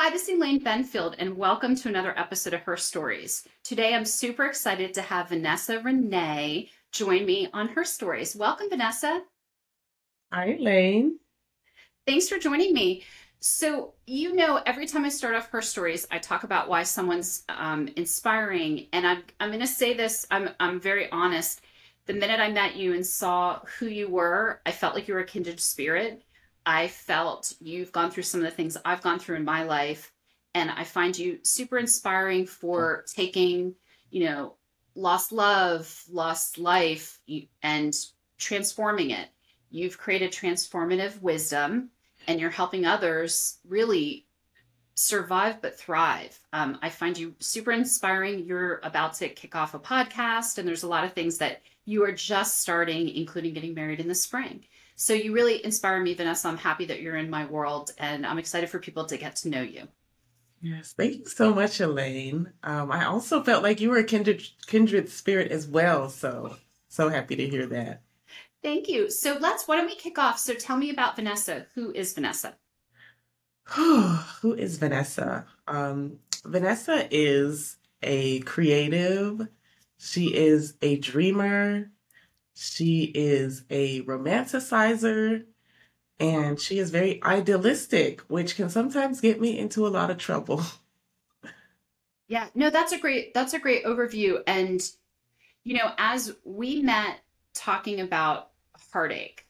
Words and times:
Hi, 0.00 0.10
this 0.10 0.28
is 0.28 0.38
Elaine 0.38 0.60
Benfield, 0.60 1.16
and 1.18 1.36
welcome 1.36 1.74
to 1.74 1.88
another 1.88 2.16
episode 2.16 2.54
of 2.54 2.62
Herstories. 2.62 3.44
Today, 3.64 3.96
I'm 3.96 4.04
super 4.04 4.46
excited 4.46 4.94
to 4.94 5.02
have 5.02 5.30
Vanessa 5.30 5.80
Renee 5.80 6.70
join 6.92 7.26
me 7.26 7.48
on 7.52 7.68
Herstories. 7.68 8.36
Welcome, 8.36 8.70
Vanessa. 8.70 9.22
Hi, 10.32 10.52
Elaine. 10.52 11.18
Thanks 12.06 12.28
for 12.28 12.38
joining 12.38 12.74
me. 12.74 13.02
So, 13.40 13.94
you 14.06 14.36
know, 14.36 14.62
every 14.66 14.86
time 14.86 15.04
I 15.04 15.08
start 15.08 15.34
off 15.34 15.50
Herstories, 15.50 16.06
I 16.12 16.18
talk 16.18 16.44
about 16.44 16.68
why 16.68 16.84
someone's 16.84 17.42
um, 17.48 17.88
inspiring, 17.96 18.86
and 18.92 19.04
I'm 19.04 19.24
I'm 19.40 19.48
going 19.48 19.58
to 19.58 19.66
say 19.66 19.94
this. 19.94 20.28
I'm 20.30 20.50
I'm 20.60 20.78
very 20.78 21.10
honest. 21.10 21.62
The 22.06 22.14
minute 22.14 22.38
I 22.38 22.52
met 22.52 22.76
you 22.76 22.94
and 22.94 23.04
saw 23.04 23.58
who 23.80 23.86
you 23.86 24.08
were, 24.08 24.60
I 24.64 24.70
felt 24.70 24.94
like 24.94 25.08
you 25.08 25.14
were 25.14 25.20
a 25.20 25.26
kindred 25.26 25.58
spirit 25.58 26.22
I 26.68 26.88
felt 26.88 27.54
you've 27.60 27.92
gone 27.92 28.10
through 28.10 28.24
some 28.24 28.42
of 28.42 28.44
the 28.44 28.54
things 28.54 28.76
I've 28.84 29.00
gone 29.00 29.18
through 29.18 29.36
in 29.36 29.44
my 29.46 29.62
life. 29.62 30.12
And 30.54 30.70
I 30.70 30.84
find 30.84 31.16
you 31.16 31.38
super 31.42 31.78
inspiring 31.78 32.44
for 32.44 33.06
taking, 33.14 33.74
you 34.10 34.26
know, 34.26 34.56
lost 34.94 35.32
love, 35.32 36.04
lost 36.10 36.58
life, 36.58 37.20
and 37.62 37.94
transforming 38.36 39.12
it. 39.12 39.28
You've 39.70 39.96
created 39.96 40.30
transformative 40.30 41.22
wisdom 41.22 41.88
and 42.26 42.38
you're 42.38 42.50
helping 42.50 42.84
others 42.84 43.60
really 43.66 44.26
survive 44.94 45.62
but 45.62 45.78
thrive. 45.78 46.38
Um, 46.52 46.78
I 46.82 46.90
find 46.90 47.16
you 47.16 47.34
super 47.38 47.72
inspiring. 47.72 48.44
You're 48.44 48.80
about 48.82 49.14
to 49.14 49.30
kick 49.30 49.56
off 49.56 49.72
a 49.72 49.78
podcast, 49.78 50.58
and 50.58 50.68
there's 50.68 50.82
a 50.82 50.88
lot 50.88 51.04
of 51.04 51.14
things 51.14 51.38
that 51.38 51.62
you 51.86 52.04
are 52.04 52.12
just 52.12 52.60
starting, 52.60 53.08
including 53.08 53.54
getting 53.54 53.72
married 53.72 54.00
in 54.00 54.08
the 54.08 54.14
spring. 54.14 54.66
So 55.00 55.14
you 55.14 55.32
really 55.32 55.64
inspire 55.64 56.00
me, 56.00 56.12
Vanessa. 56.14 56.48
I'm 56.48 56.56
happy 56.56 56.84
that 56.86 57.00
you're 57.00 57.16
in 57.16 57.30
my 57.30 57.46
world 57.46 57.92
and 57.98 58.26
I'm 58.26 58.40
excited 58.40 58.68
for 58.68 58.80
people 58.80 59.04
to 59.04 59.16
get 59.16 59.36
to 59.36 59.48
know 59.48 59.62
you. 59.62 59.86
Yes, 60.60 60.92
thank 60.92 61.18
you 61.18 61.26
so 61.26 61.54
much, 61.54 61.78
Elaine. 61.78 62.52
Um, 62.64 62.90
I 62.90 63.04
also 63.04 63.44
felt 63.44 63.62
like 63.62 63.80
you 63.80 63.90
were 63.90 63.98
a 63.98 64.04
kindred 64.04 64.42
kindred 64.66 65.08
spirit 65.08 65.52
as 65.52 65.68
well. 65.68 66.08
So 66.08 66.56
so 66.88 67.10
happy 67.10 67.36
to 67.36 67.48
hear 67.48 67.66
that. 67.66 68.02
Thank 68.60 68.88
you. 68.88 69.08
So 69.08 69.38
let's 69.38 69.68
why 69.68 69.76
don't 69.76 69.86
we 69.86 69.94
kick 69.94 70.18
off? 70.18 70.36
So 70.40 70.52
tell 70.52 70.76
me 70.76 70.90
about 70.90 71.14
Vanessa. 71.14 71.66
Who 71.76 71.92
is 71.92 72.12
Vanessa? 72.12 72.56
Who 73.68 74.52
is 74.54 74.78
Vanessa? 74.78 75.46
Um, 75.68 76.18
Vanessa 76.44 77.06
is 77.12 77.76
a 78.02 78.40
creative. 78.40 79.46
She 79.96 80.34
is 80.34 80.74
a 80.82 80.96
dreamer. 80.96 81.88
She 82.60 83.04
is 83.04 83.62
a 83.70 84.02
romanticizer 84.02 85.44
and 86.18 86.58
she 86.58 86.80
is 86.80 86.90
very 86.90 87.22
idealistic, 87.22 88.22
which 88.22 88.56
can 88.56 88.68
sometimes 88.68 89.20
get 89.20 89.40
me 89.40 89.56
into 89.56 89.86
a 89.86 89.88
lot 89.88 90.10
of 90.10 90.18
trouble. 90.18 90.62
Yeah, 92.30 92.48
no, 92.54 92.68
that's 92.68 92.92
a 92.92 92.98
great 92.98 93.32
that's 93.32 93.54
a 93.54 93.58
great 93.58 93.86
overview 93.86 94.42
and 94.46 94.82
you 95.64 95.78
know, 95.78 95.92
as 95.96 96.36
we 96.44 96.82
met 96.82 97.20
talking 97.54 98.02
about 98.02 98.50
heartache, 98.92 99.46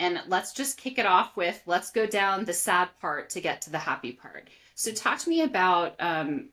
and 0.00 0.20
let's 0.26 0.52
just 0.52 0.78
kick 0.78 0.98
it 0.98 1.06
off 1.06 1.36
with 1.36 1.62
let's 1.66 1.92
go 1.92 2.06
down 2.06 2.44
the 2.44 2.52
sad 2.52 2.88
part 3.00 3.30
to 3.30 3.40
get 3.40 3.62
to 3.62 3.70
the 3.70 3.78
happy 3.78 4.10
part. 4.10 4.48
So 4.74 4.90
talk 4.90 5.20
to 5.20 5.28
me 5.28 5.42
about 5.42 5.94
um, 6.00 6.48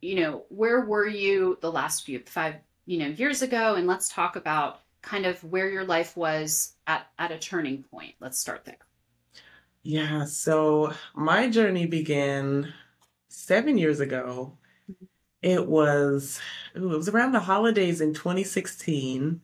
you 0.00 0.14
know, 0.14 0.44
where 0.48 0.80
were 0.80 1.06
you 1.06 1.58
the 1.60 1.70
last 1.70 2.06
few 2.06 2.20
five, 2.20 2.54
you 2.86 2.96
know, 2.96 3.08
years 3.08 3.42
ago 3.42 3.74
and 3.74 3.86
let's 3.86 4.08
talk 4.08 4.36
about 4.36 4.80
kind 5.02 5.26
of 5.26 5.42
where 5.44 5.68
your 5.68 5.84
life 5.84 6.16
was 6.16 6.74
at, 6.86 7.06
at 7.18 7.32
a 7.32 7.38
turning 7.38 7.82
point. 7.82 8.14
Let's 8.20 8.38
start 8.38 8.64
there. 8.64 8.78
Yeah, 9.82 10.24
so 10.26 10.94
my 11.14 11.50
journey 11.50 11.86
began 11.86 12.72
seven 13.28 13.78
years 13.78 14.00
ago. 14.00 14.56
It 15.42 15.66
was 15.66 16.40
ooh, 16.76 16.92
it 16.92 16.96
was 16.96 17.08
around 17.08 17.32
the 17.32 17.40
holidays 17.40 18.00
in 18.00 18.14
2016. 18.14 19.42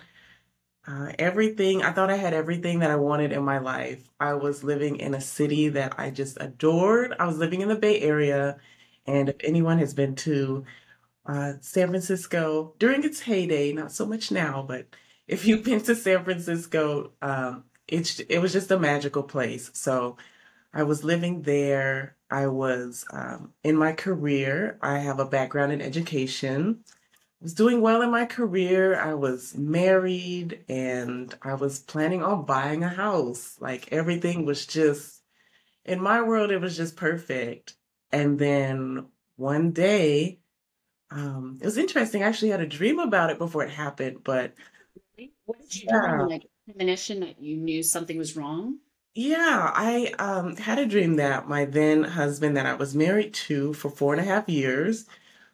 Uh, 0.87 1.13
everything 1.19 1.83
I 1.83 1.93
thought 1.93 2.11
I 2.11 2.17
had 2.17 2.33
everything 2.33 2.79
that 2.79 2.91
I 2.91 2.97
wanted 2.97 3.33
in 3.33 3.43
my 3.43 3.59
life. 3.59 4.09
I 4.21 4.35
was 4.35 4.65
living 4.65 4.97
in 4.97 5.15
a 5.15 5.21
city 5.21 5.69
that 5.71 5.99
I 5.99 6.11
just 6.11 6.39
adored. 6.41 7.15
I 7.19 7.27
was 7.27 7.39
living 7.39 7.61
in 7.61 7.69
the 7.69 7.77
Bay 7.77 8.01
Area, 8.01 8.59
and 9.07 9.29
if 9.29 9.37
anyone 9.43 9.79
has 9.81 9.93
been 9.93 10.15
to 10.17 10.65
uh, 11.27 11.55
San 11.61 11.89
Francisco 11.89 12.75
during 12.79 13.05
its 13.05 13.21
heyday, 13.21 13.73
not 13.73 13.93
so 13.93 14.07
much 14.07 14.31
now, 14.31 14.65
but 14.67 14.87
if 15.29 15.47
you've 15.47 15.63
been 15.63 15.83
to 15.83 15.95
San 15.95 16.25
Francisco, 16.25 17.13
um, 17.23 17.65
it's 17.87 18.19
it 18.21 18.39
was 18.39 18.53
just 18.53 18.71
a 18.71 18.79
magical 18.79 19.23
place. 19.23 19.71
So 19.75 20.17
I 20.73 20.83
was 20.83 21.05
living 21.05 21.43
there. 21.43 22.17
I 22.31 22.47
was 22.49 23.05
um, 23.11 23.53
in 23.63 23.77
my 23.77 23.93
career. 23.93 24.79
I 24.83 24.99
have 24.99 25.21
a 25.21 25.25
background 25.25 25.73
in 25.73 25.81
education. 25.81 26.81
I 27.41 27.45
was 27.45 27.55
doing 27.55 27.81
well 27.81 28.03
in 28.03 28.11
my 28.11 28.25
career. 28.25 28.99
I 28.99 29.15
was 29.15 29.57
married 29.57 30.65
and 30.69 31.35
I 31.41 31.55
was 31.55 31.79
planning 31.79 32.23
on 32.23 32.45
buying 32.45 32.83
a 32.83 32.89
house. 32.89 33.57
Like 33.61 33.93
everything 33.93 34.45
was 34.45 34.67
just, 34.67 35.23
in 35.85 36.03
my 36.03 36.21
world, 36.21 36.51
it 36.51 36.61
was 36.61 36.77
just 36.77 36.97
perfect. 36.97 37.75
And 38.11 38.39
then 38.39 39.07
one 39.37 39.71
day, 39.71 40.41
um, 41.11 41.59
it 41.63 41.65
was 41.65 41.79
interesting. 41.79 42.23
I 42.23 42.27
actually 42.27 42.51
had 42.51 42.61
a 42.61 42.67
dream 42.67 42.99
about 42.99 43.31
it 43.31 43.39
before 43.39 43.63
it 43.63 43.71
happened, 43.71 44.19
but 44.25 44.53
what 45.49 45.59
did 45.61 45.75
you 45.75 45.89
yeah. 45.91 46.19
do? 46.19 46.29
Like 46.29 46.47
premonition 46.67 47.21
that 47.21 47.41
you 47.41 47.57
knew 47.57 47.83
something 47.83 48.19
was 48.19 48.37
wrong? 48.37 48.79
Yeah, 49.15 49.73
I 49.75 50.13
um, 50.19 50.57
had 50.57 50.79
a 50.79 50.87
dream 50.87 51.17
that 51.17 51.49
my 51.49 51.65
then 51.65 52.05
husband 52.05 52.57
that 52.57 52.67
I 52.67 52.75
was 52.75 52.95
married 52.95 53.33
to 53.35 53.73
for 53.73 53.91
four 53.91 54.13
and 54.13 54.21
a 54.21 54.25
half 54.25 54.49
years, 54.49 55.07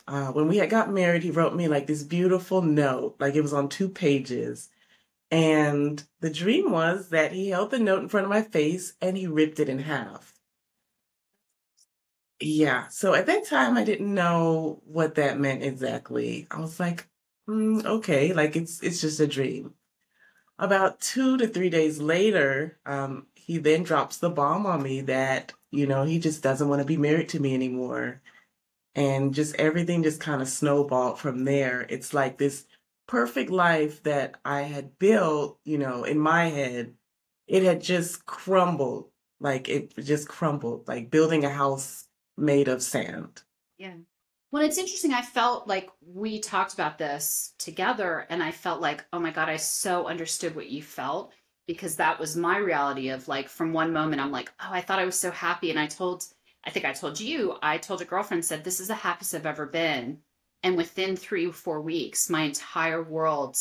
uh, 0.09 0.33
when 0.33 0.49
we 0.49 0.59
had 0.59 0.69
got 0.69 0.93
married, 0.93 1.23
he 1.23 1.31
wrote 1.31 1.55
me 1.55 1.69
like 1.69 1.87
this 1.87 2.03
beautiful 2.03 2.61
note, 2.61 3.17
like 3.21 3.37
it 3.37 3.41
was 3.41 3.53
on 3.55 3.69
two 3.69 3.89
pages. 3.89 4.69
And 5.31 6.03
the 6.21 6.31
dream 6.31 6.73
was 6.73 7.11
that 7.11 7.33
he 7.33 7.51
held 7.51 7.71
the 7.71 7.79
note 7.79 8.03
in 8.03 8.09
front 8.09 8.25
of 8.25 8.31
my 8.31 8.43
face 8.43 8.95
and 9.01 9.17
he 9.17 9.27
ripped 9.27 9.61
it 9.61 9.69
in 9.69 9.79
half. 9.79 10.35
Yeah, 12.41 12.89
so 12.89 13.15
at 13.15 13.27
that 13.27 13.47
time, 13.47 13.77
I 13.77 13.85
didn't 13.85 14.13
know 14.13 14.83
what 14.85 15.15
that 15.15 15.39
meant 15.39 15.63
exactly. 15.63 16.47
I 16.51 16.61
was 16.61 16.79
like, 16.81 17.07
mm, 17.49 17.85
okay, 17.85 18.33
like 18.33 18.57
it's 18.57 18.83
it's 18.83 19.01
just 19.01 19.21
a 19.21 19.27
dream. 19.27 19.75
About 20.59 21.01
two 21.01 21.37
to 21.39 21.49
three 21.49 21.71
days 21.71 22.01
later, 22.01 22.79
um, 22.87 23.27
he 23.35 23.59
then 23.59 23.83
drops 23.83 24.19
the 24.19 24.31
bomb 24.31 24.67
on 24.67 24.83
me 24.83 25.01
that 25.03 25.53
you 25.71 25.87
know 25.87 26.05
he 26.05 26.19
just 26.19 26.43
doesn't 26.43 26.69
want 26.69 26.81
to 26.81 26.87
be 26.87 26.97
married 26.97 27.29
to 27.31 27.41
me 27.41 27.55
anymore, 27.55 28.23
and 28.95 29.35
just 29.35 29.57
everything 29.57 30.03
just 30.03 30.21
kind 30.21 30.41
of 30.41 30.49
snowballed 30.49 31.19
from 31.19 31.45
there. 31.45 31.87
It's 31.89 32.15
like 32.15 32.39
this 32.39 32.67
perfect 33.07 33.51
life 33.51 34.03
that 34.05 34.37
I 34.45 34.63
had 34.63 34.99
built, 34.99 35.59
you 35.65 35.79
know, 35.79 36.05
in 36.05 36.19
my 36.19 36.47
head, 36.47 36.95
it 37.47 37.63
had 37.63 37.83
just 37.83 38.27
crumbled. 38.27 39.11
Like 39.41 39.69
it 39.69 39.97
just 39.99 40.29
crumbled, 40.29 40.89
like 40.89 41.11
building 41.11 41.45
a 41.45 41.51
house 41.51 42.07
made 42.37 42.69
of 42.69 42.83
sand. 42.83 43.43
Yeah. 43.77 43.97
Well, 44.55 44.63
it's 44.63 44.79
interesting. 44.79 45.13
I 45.13 45.23
felt 45.23 45.67
like 45.67 45.91
we 46.01 46.39
talked 46.39 46.75
about 46.75 46.97
this 46.97 47.55
together, 47.59 48.25
and 48.31 48.41
I 48.41 48.53
felt 48.53 48.81
like, 48.81 49.05
oh 49.13 49.19
my 49.19 49.33
God, 49.33 49.49
I 49.49 49.57
so 49.57 50.07
understood 50.07 50.55
what 50.55 50.71
you 50.71 50.81
felt 50.81 51.33
because 51.67 51.97
that 51.97 52.21
was 52.21 52.37
my 52.37 52.59
reality 52.59 53.09
of 53.09 53.27
like, 53.27 53.49
from 53.49 53.73
one 53.73 53.93
moment, 53.93 54.23
I'm 54.23 54.31
like, 54.31 54.53
oh, 54.61 54.69
I 54.71 54.81
thought 54.81 55.01
I 55.01 55.07
was 55.07 55.19
so 55.19 55.33
happy. 55.33 55.71
And 55.71 55.81
I 55.81 55.89
told, 55.89 56.27
I 56.63 56.71
think 56.71 56.85
I 56.85 56.93
told 56.93 57.19
you, 57.19 57.57
I 57.63 57.79
told 57.79 58.01
a 58.01 58.05
girlfriend, 58.05 58.45
said, 58.45 58.63
this 58.63 58.79
is 58.79 58.87
the 58.87 58.95
happiest 58.95 59.35
I've 59.35 59.45
ever 59.45 59.67
been. 59.67 60.19
And 60.63 60.77
within 60.77 61.17
three 61.17 61.49
or 61.49 61.53
four 61.53 61.81
weeks, 61.81 62.31
my 62.31 62.43
entire 62.43 63.03
world 63.03 63.57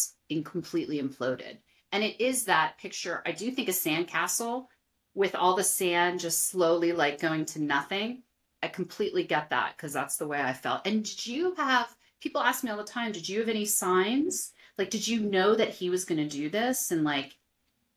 completely 0.45 1.01
imploded. 1.01 1.57
And 1.91 2.03
it 2.03 2.21
is 2.21 2.45
that 2.45 2.77
picture. 2.77 3.23
I 3.25 3.31
do 3.31 3.49
think 3.49 3.67
a 3.67 3.71
sandcastle 3.71 4.67
with 5.15 5.33
all 5.33 5.55
the 5.55 5.63
sand 5.63 6.19
just 6.19 6.49
slowly 6.49 6.91
like 6.91 7.19
going 7.19 7.45
to 7.45 7.63
nothing 7.63 8.21
I 8.63 8.68
completely 8.69 9.25
get 9.25 9.50
that 9.50 9.74
because 9.75 9.92
that's 9.92 10.15
the 10.15 10.27
way 10.27 10.42
I 10.42 10.54
felt. 10.54 10.88
And 10.88 11.04
did 11.04 11.27
you 11.27 11.54
have 11.56 11.94
people 12.21 12.42
ask 12.42 12.63
me 12.63 12.71
all 12.71 12.77
the 12.77 12.83
time, 12.83 13.12
did 13.12 13.27
you 13.27 13.39
have 13.39 13.50
any 13.50 13.65
signs? 13.65 14.54
Like, 14.77 14.89
did 14.89 15.06
you 15.07 15.19
know 15.19 15.54
that 15.56 15.69
he 15.69 15.89
was 15.89 16.06
going 16.06 16.18
to 16.18 16.38
do 16.38 16.50
this? 16.50 16.89
And 16.89 17.04
like, 17.04 17.38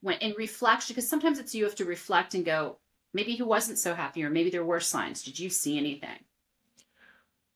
when 0.00 0.18
in 0.18 0.34
reflection, 0.36 0.94
because 0.94 1.08
sometimes 1.08 1.38
it's 1.38 1.54
you 1.54 1.64
have 1.64 1.76
to 1.76 1.84
reflect 1.84 2.34
and 2.34 2.44
go, 2.44 2.78
maybe 3.14 3.32
he 3.32 3.42
wasn't 3.42 3.78
so 3.78 3.94
happy, 3.94 4.24
or 4.24 4.30
maybe 4.30 4.50
there 4.50 4.64
were 4.64 4.80
signs. 4.80 5.22
Did 5.22 5.38
you 5.38 5.48
see 5.50 5.78
anything? 5.78 6.18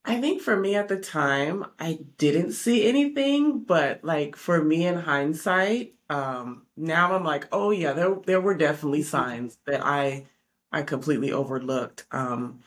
I 0.04 0.20
think 0.20 0.40
for 0.40 0.56
me 0.56 0.76
at 0.76 0.88
the 0.88 0.96
time, 0.96 1.66
I 1.78 1.98
didn't 2.16 2.52
see 2.52 2.88
anything, 2.88 3.64
but 3.64 4.02
like 4.04 4.36
for 4.36 4.62
me 4.62 4.86
in 4.86 4.96
hindsight, 4.96 5.94
um, 6.08 6.62
now 6.76 7.14
I'm 7.14 7.24
like, 7.24 7.48
oh 7.52 7.70
yeah, 7.70 7.92
there 7.92 8.16
there 8.24 8.40
were 8.40 8.56
definitely 8.56 9.02
signs 9.02 9.58
that 9.66 9.84
I 9.84 10.26
I 10.72 10.82
completely 10.82 11.32
overlooked. 11.32 12.06
Um, 12.12 12.60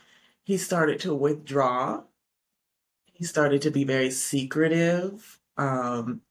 he 0.43 0.57
started 0.57 0.99
to 1.01 1.13
withdraw. 1.13 2.03
He 3.05 3.25
started 3.25 3.61
to 3.63 3.71
be 3.71 3.83
very 3.83 4.11
secretive. 4.11 5.39
Um, 5.57 6.21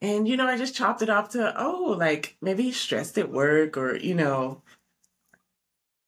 and, 0.00 0.28
you 0.28 0.36
know, 0.36 0.46
I 0.46 0.56
just 0.56 0.74
chopped 0.74 1.02
it 1.02 1.10
off 1.10 1.30
to, 1.30 1.54
oh, 1.58 1.96
like 1.98 2.36
maybe 2.40 2.64
he's 2.64 2.78
stressed 2.78 3.18
at 3.18 3.30
work 3.30 3.76
or, 3.76 3.96
you 3.96 4.14
know. 4.14 4.62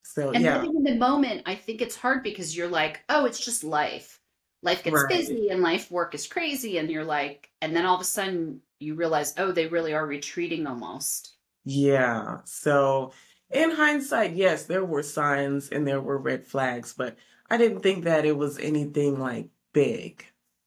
So 0.03 0.31
And 0.31 0.45
yeah, 0.45 0.63
in 0.63 0.85
the 0.85 0.97
moment, 0.97 1.43
I 1.47 1.55
think 1.55 1.81
it's 1.81 1.97
hard 1.97 2.23
because 2.23 2.57
you're 2.57 2.69
like, 2.69 3.03
oh, 3.09 3.25
it's 3.25 3.45
just 3.45 3.65
life. 3.65 4.21
Life 4.63 4.83
gets 4.83 4.95
right. 4.95 5.09
busy 5.09 5.49
and 5.51 5.63
life 5.63 5.91
work 5.91 6.15
is 6.15 6.27
crazy. 6.27 6.79
And 6.79 6.91
you're 6.91 7.05
like, 7.05 7.51
and 7.63 7.75
then 7.75 7.87
all 7.87 7.95
of 7.95 8.01
a 8.01 8.05
sudden 8.05 8.61
you 8.81 8.95
realize, 8.95 9.35
oh, 9.39 9.53
they 9.53 9.67
really 9.67 9.95
are 9.95 10.07
retreating 10.07 10.67
almost. 10.67 11.35
Yeah. 11.65 12.39
So 12.45 13.13
in 13.51 13.71
hindsight, 13.71 14.35
yes, 14.35 14.65
there 14.65 14.85
were 14.85 15.03
signs 15.03 15.71
and 15.71 15.87
there 15.87 16.01
were 16.01 16.19
red 16.19 16.47
flags, 16.47 16.93
but 16.93 17.17
I 17.51 17.57
didn't 17.57 17.81
think 17.81 18.05
that 18.05 18.25
it 18.25 18.37
was 18.37 18.59
anything 18.59 19.19
like 19.19 19.49
big. 19.73 20.25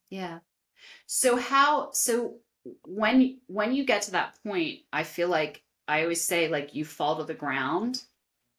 Yeah. 0.09 0.39
So 1.05 1.37
how 1.37 1.91
so 1.91 2.35
when 2.85 3.39
when 3.47 3.73
you 3.73 3.85
get 3.85 4.03
to 4.03 4.11
that 4.11 4.37
point, 4.43 4.79
I 4.91 5.03
feel 5.03 5.27
like 5.27 5.63
I 5.87 6.03
always 6.03 6.23
say 6.23 6.47
like 6.47 6.75
you 6.75 6.85
fall 6.85 7.17
to 7.17 7.23
the 7.23 7.33
ground. 7.33 8.01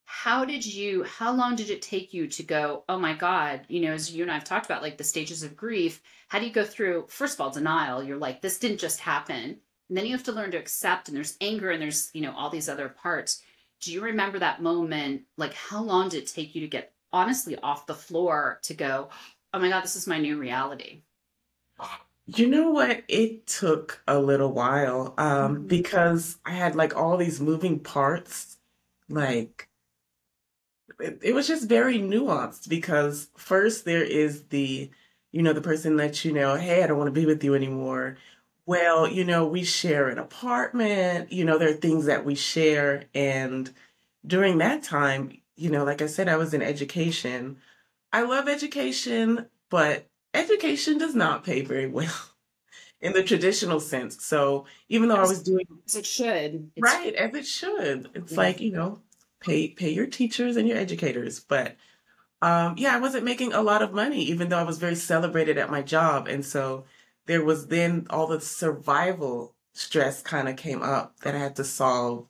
How 0.04 0.44
did 0.44 0.66
you 0.66 1.04
how 1.04 1.32
long 1.32 1.56
did 1.56 1.70
it 1.70 1.82
take 1.82 2.12
you 2.12 2.28
to 2.28 2.42
go, 2.42 2.84
oh 2.88 2.98
my 2.98 3.14
God, 3.14 3.62
you 3.68 3.80
know, 3.80 3.92
as 3.92 4.12
you 4.12 4.22
and 4.22 4.30
I've 4.30 4.44
talked 4.44 4.66
about 4.66 4.82
like 4.82 4.98
the 4.98 5.04
stages 5.04 5.42
of 5.42 5.56
grief, 5.56 6.00
how 6.28 6.38
do 6.38 6.46
you 6.46 6.52
go 6.52 6.64
through 6.64 7.06
first 7.08 7.34
of 7.34 7.40
all 7.40 7.50
denial? 7.50 8.02
You're 8.02 8.18
like, 8.18 8.40
this 8.40 8.58
didn't 8.58 8.78
just 8.78 9.00
happen. 9.00 9.58
And 9.88 9.98
then 9.98 10.06
you 10.06 10.12
have 10.12 10.24
to 10.24 10.32
learn 10.32 10.52
to 10.52 10.58
accept 10.58 11.08
and 11.08 11.16
there's 11.16 11.36
anger 11.40 11.70
and 11.70 11.80
there's, 11.80 12.10
you 12.14 12.22
know, 12.22 12.34
all 12.36 12.50
these 12.50 12.68
other 12.68 12.88
parts. 12.88 13.42
Do 13.82 13.92
you 13.92 14.00
remember 14.00 14.38
that 14.38 14.62
moment? 14.62 15.26
Like 15.36 15.52
how 15.52 15.82
long 15.82 16.08
did 16.08 16.22
it 16.22 16.26
take 16.28 16.54
you 16.54 16.62
to 16.62 16.68
get 16.68 16.94
honestly 17.12 17.58
off 17.58 17.84
the 17.84 17.94
floor 17.94 18.60
to 18.62 18.72
go, 18.72 19.10
oh 19.52 19.58
my 19.58 19.68
God, 19.68 19.82
this 19.84 19.94
is 19.96 20.06
my 20.06 20.16
new 20.18 20.38
reality? 20.38 21.02
You 22.26 22.48
know 22.48 22.70
what? 22.70 23.04
It 23.08 23.46
took 23.46 24.02
a 24.08 24.18
little 24.20 24.52
while 24.52 25.14
um, 25.18 25.64
Mhm. 25.64 25.68
because 25.68 26.38
I 26.44 26.52
had 26.52 26.74
like 26.74 26.96
all 26.96 27.16
these 27.16 27.40
moving 27.40 27.80
parts. 27.80 28.58
Like 29.08 29.68
it, 31.00 31.18
it 31.22 31.32
was 31.34 31.46
just 31.48 31.68
very 31.68 31.98
nuanced 31.98 32.68
because 32.68 33.28
first 33.36 33.84
there 33.84 34.02
is 34.02 34.44
the, 34.48 34.90
you 35.32 35.42
know, 35.42 35.52
the 35.52 35.60
person 35.60 35.96
that 35.96 36.24
you 36.24 36.32
know, 36.32 36.56
hey, 36.56 36.82
I 36.82 36.86
don't 36.86 36.98
want 36.98 37.08
to 37.08 37.20
be 37.20 37.26
with 37.26 37.42
you 37.44 37.54
anymore. 37.54 38.16
Well, 38.66 39.08
you 39.08 39.24
know, 39.24 39.46
we 39.46 39.64
share 39.64 40.08
an 40.08 40.18
apartment, 40.18 41.32
you 41.32 41.44
know, 41.44 41.58
there 41.58 41.70
are 41.70 41.74
things 41.74 42.06
that 42.06 42.24
we 42.24 42.34
share. 42.34 43.04
And 43.14 43.70
during 44.24 44.58
that 44.58 44.82
time, 44.82 45.38
you 45.56 45.70
know, 45.70 45.84
like 45.84 46.00
I 46.00 46.06
said, 46.06 46.28
I 46.28 46.36
was 46.36 46.54
in 46.54 46.62
education. 46.62 47.58
I 48.12 48.22
love 48.22 48.48
education, 48.48 49.46
but 49.68 50.06
education 50.32 50.98
does 50.98 51.14
not 51.14 51.44
pay 51.44 51.62
very 51.62 51.88
well 51.88 52.14
in 53.00 53.12
the 53.12 53.22
traditional 53.22 53.80
sense. 53.80 54.24
So 54.24 54.66
even 54.88 55.08
though 55.08 55.16
I 55.16 55.22
was 55.22 55.42
doing 55.42 55.66
as 55.86 55.96
it 55.96 56.06
should. 56.06 56.70
Right 56.78 57.14
as 57.14 57.34
it 57.34 57.46
should, 57.46 58.10
it's 58.14 58.32
yeah. 58.32 58.38
like, 58.38 58.60
you 58.60 58.72
know, 58.72 59.00
pay 59.40 59.68
pay 59.68 59.90
your 59.90 60.06
teachers 60.06 60.56
and 60.56 60.68
your 60.68 60.78
educators. 60.78 61.40
But 61.40 61.76
um 62.40 62.76
yeah, 62.78 62.94
I 62.94 63.00
wasn't 63.00 63.24
making 63.24 63.52
a 63.52 63.62
lot 63.62 63.82
of 63.82 63.92
money, 63.92 64.22
even 64.22 64.48
though 64.48 64.58
I 64.58 64.64
was 64.64 64.78
very 64.78 64.94
celebrated 64.94 65.58
at 65.58 65.70
my 65.70 65.82
job. 65.82 66.28
And 66.28 66.44
so 66.44 66.84
there 67.26 67.44
was 67.44 67.66
then 67.68 68.06
all 68.10 68.26
the 68.26 68.40
survival 68.40 69.54
stress 69.74 70.22
kind 70.22 70.48
of 70.48 70.56
came 70.56 70.82
up 70.82 71.18
that 71.20 71.34
I 71.34 71.38
had 71.38 71.56
to 71.56 71.64
solve. 71.64 72.28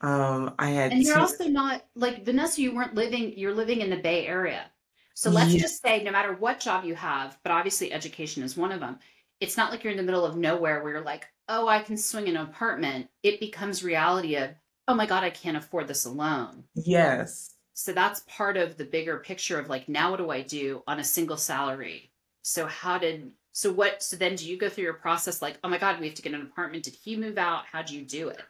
Um, 0.00 0.54
I 0.58 0.70
had 0.70 0.92
And 0.92 1.02
you're 1.02 1.16
to, 1.16 1.20
also 1.20 1.44
not 1.48 1.84
like 1.94 2.24
Vanessa, 2.24 2.60
you 2.60 2.74
weren't 2.74 2.94
living, 2.94 3.36
you're 3.38 3.54
living 3.54 3.80
in 3.80 3.90
the 3.90 3.96
Bay 3.96 4.26
Area. 4.26 4.70
So 5.14 5.30
let's 5.30 5.54
yeah, 5.54 5.60
just 5.60 5.80
say 5.82 6.02
no 6.02 6.10
matter 6.10 6.34
what 6.34 6.60
job 6.60 6.84
you 6.84 6.94
have, 6.94 7.38
but 7.42 7.52
obviously 7.52 7.92
education 7.92 8.42
is 8.42 8.56
one 8.56 8.72
of 8.72 8.80
them, 8.80 8.98
it's 9.40 9.56
not 9.56 9.70
like 9.70 9.84
you're 9.84 9.92
in 9.92 9.96
the 9.96 10.02
middle 10.02 10.24
of 10.24 10.36
nowhere 10.36 10.82
where 10.82 10.94
you're 10.94 11.02
like, 11.02 11.26
oh, 11.48 11.68
I 11.68 11.80
can 11.82 11.96
swing 11.96 12.28
an 12.28 12.36
apartment. 12.36 13.08
It 13.22 13.40
becomes 13.40 13.84
reality 13.84 14.36
of, 14.36 14.50
oh 14.88 14.94
my 14.94 15.06
God, 15.06 15.24
I 15.24 15.30
can't 15.30 15.56
afford 15.56 15.88
this 15.88 16.04
alone. 16.04 16.64
yes. 16.74 17.54
So 17.74 17.92
that's 17.92 18.20
part 18.26 18.56
of 18.56 18.76
the 18.76 18.84
bigger 18.84 19.18
picture 19.18 19.58
of 19.58 19.68
like, 19.68 19.88
now 19.88 20.10
what 20.10 20.18
do 20.18 20.30
I 20.30 20.42
do 20.42 20.82
on 20.86 21.00
a 21.00 21.04
single 21.04 21.36
salary? 21.36 22.12
So 22.42 22.66
how 22.66 22.98
did 22.98 23.32
so 23.56 23.70
what 23.70 24.02
so 24.02 24.16
then 24.16 24.34
do 24.34 24.48
you 24.48 24.58
go 24.58 24.68
through 24.68 24.82
your 24.82 24.94
process 24.94 25.40
like, 25.40 25.58
oh 25.62 25.68
my 25.68 25.78
God, 25.78 26.00
we 26.00 26.06
have 26.06 26.16
to 26.16 26.22
get 26.22 26.34
an 26.34 26.42
apartment. 26.42 26.82
Did 26.82 26.94
he 26.94 27.16
move 27.16 27.38
out? 27.38 27.64
How 27.70 27.82
do 27.82 27.96
you 27.96 28.04
do 28.04 28.28
it? 28.28 28.42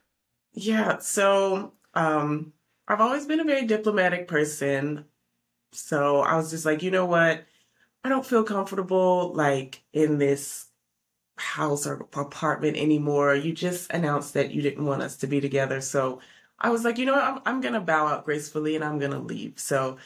Yeah, 0.55 0.97
so 0.99 1.75
um, 1.93 2.55
I've 2.89 3.03
always 3.03 3.27
been 3.27 3.41
a 3.41 3.45
very 3.45 3.67
diplomatic 3.67 4.27
person. 4.29 5.05
So 5.73 6.21
I 6.21 6.37
was 6.37 6.51
just 6.51 6.65
like, 6.65 6.83
you 6.83 6.91
know 6.91 7.05
what? 7.05 7.45
I 8.03 8.09
don't 8.09 8.25
feel 8.25 8.45
comfortable 8.45 9.35
like 9.35 9.83
in 9.93 10.17
this 10.17 10.69
house 11.37 11.87
or 11.87 12.09
apartment 12.15 12.79
anymore. 12.79 13.35
You 13.35 13.53
just 13.53 13.91
announced 13.91 14.33
that 14.35 14.53
you 14.53 14.63
didn't 14.63 14.87
want 14.87 15.03
us 15.03 15.19
to 15.19 15.27
be 15.27 15.41
together. 15.41 15.83
So 15.83 16.21
I 16.59 16.71
was 16.71 16.83
like, 16.83 16.97
you 16.97 17.05
know 17.05 17.13
what? 17.15 17.25
I'm, 17.25 17.41
I'm 17.45 17.61
gonna 17.61 17.81
bow 17.81 18.07
out 18.07 18.25
gracefully 18.25 18.75
and 18.75 18.85
I'm 18.85 18.99
gonna 18.99 19.21
leave. 19.21 19.59
So 19.59 19.99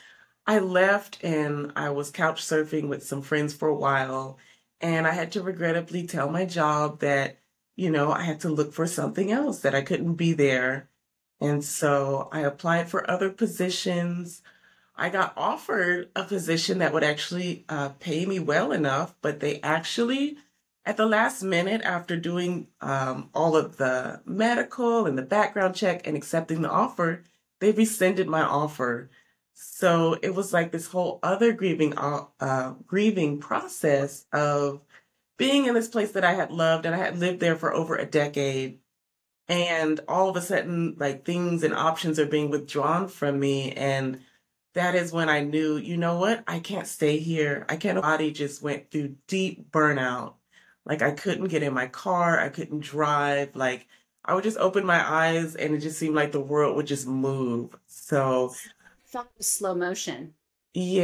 I 0.46 0.58
left 0.60 1.22
and 1.22 1.72
I 1.76 1.90
was 1.90 2.10
couch 2.10 2.42
surfing 2.42 2.88
with 2.88 3.04
some 3.06 3.22
friends 3.22 3.54
for 3.54 3.68
a 3.68 3.74
while. 3.76 4.38
And 4.80 5.06
I 5.06 5.12
had 5.12 5.32
to 5.32 5.42
regrettably 5.42 6.06
tell 6.06 6.30
my 6.30 6.44
job 6.44 7.00
that, 7.00 7.38
you 7.76 7.90
know, 7.90 8.12
I 8.12 8.22
had 8.22 8.40
to 8.40 8.48
look 8.48 8.72
for 8.72 8.86
something 8.86 9.32
else, 9.32 9.60
that 9.60 9.75
I 9.75 9.82
couldn't 9.82 10.14
be 10.14 10.32
there. 10.32 10.88
And 11.40 11.64
so 11.64 12.28
I 12.32 12.40
applied 12.40 12.88
for 12.88 13.08
other 13.10 13.30
positions. 13.30 14.42
I 14.96 15.08
got 15.08 15.32
offered 15.36 16.10
a 16.16 16.25
position 16.25 16.78
that 16.78 16.92
would 16.92 17.04
actually 17.04 17.64
uh, 17.69 17.90
pay 18.00 18.26
me 18.26 18.38
well 18.40 18.72
enough, 18.72 19.14
but 19.22 19.40
they 19.40 19.60
actually, 19.60 20.38
at 20.84 20.96
the 20.96 21.06
last 21.06 21.42
minute, 21.42 21.82
after 21.82 22.16
doing 22.16 22.69
um, 22.80 23.30
all 23.34 23.56
of 23.56 23.76
the 23.76 24.20
medical 24.25 25.06
and 25.06 25.16
the 25.16 25.22
background 25.22 25.76
check 25.76 26.06
and 26.06 26.16
accepting 26.16 26.62
the 26.62 26.70
offer, 26.70 27.22
they 27.60 27.70
rescinded 27.70 28.28
my 28.28 28.42
offer. 28.42 29.10
So 29.60 30.16
it 30.22 30.37
was 30.37 30.52
like 30.52 30.70
this 30.70 30.87
whole 30.87 31.19
other 31.20 31.52
grieving, 31.52 31.99
uh, 31.99 32.26
uh, 32.38 32.75
grieving 32.87 33.40
process 33.40 34.25
of 34.32 34.82
being 35.37 35.66
in 35.66 35.75
this 35.75 35.88
place 35.88 36.12
that 36.12 36.25
I 36.25 36.34
had 36.34 36.52
loved 36.52 36.87
and 36.87 36.94
I 36.94 36.99
had 36.99 37.19
lived 37.19 37.40
there 37.40 37.56
for 37.56 37.75
over 37.75 37.96
a 37.96 38.06
decade. 38.06 38.78
And 39.49 39.99
all 40.06 40.28
of 40.28 40.37
a 40.37 40.43
sudden, 40.43 40.94
like 41.00 41.25
things 41.25 41.64
and 41.64 41.75
options 41.75 42.20
are 42.20 42.26
being 42.26 42.50
withdrawn 42.50 43.08
from 43.08 43.40
me. 43.40 43.72
And 43.72 44.20
that 44.75 44.94
is 44.94 45.12
when 45.12 45.28
I 45.28 45.40
knew, 45.40 45.76
you 45.76 45.96
know 45.96 46.20
what? 46.20 46.44
I 46.46 46.61
can't 46.61 46.87
stay 46.87 47.19
here. 47.19 47.66
I 47.69 47.76
can't. 47.76 47.96
My 47.96 48.02
body 48.02 48.31
just 48.31 48.62
went 48.62 48.93
through 48.93 49.16
deep 49.26 49.72
burnout. 49.72 50.34
Like 50.87 51.02
I 51.02 51.11
couldn't 51.11 51.49
get 51.49 51.64
in 51.64 51.75
my 51.75 51.88
car. 51.88 52.38
I 52.38 52.49
couldn't 52.49 52.81
drive. 52.81 53.56
Like 53.56 53.88
I 54.25 54.34
would 54.34 54.44
just 54.44 54.58
open 54.58 54.87
my 54.87 55.04
eyes 55.04 55.56
and 55.56 55.75
it 55.75 55.81
just 55.81 55.99
seemed 55.99 56.14
like 56.14 56.31
the 56.31 56.40
world 56.40 56.76
would 56.76 56.87
just 56.87 57.08
move. 57.08 57.76
So 57.88 58.54
felt 59.08 59.43
slow 59.44 59.75
motion. 59.75 60.34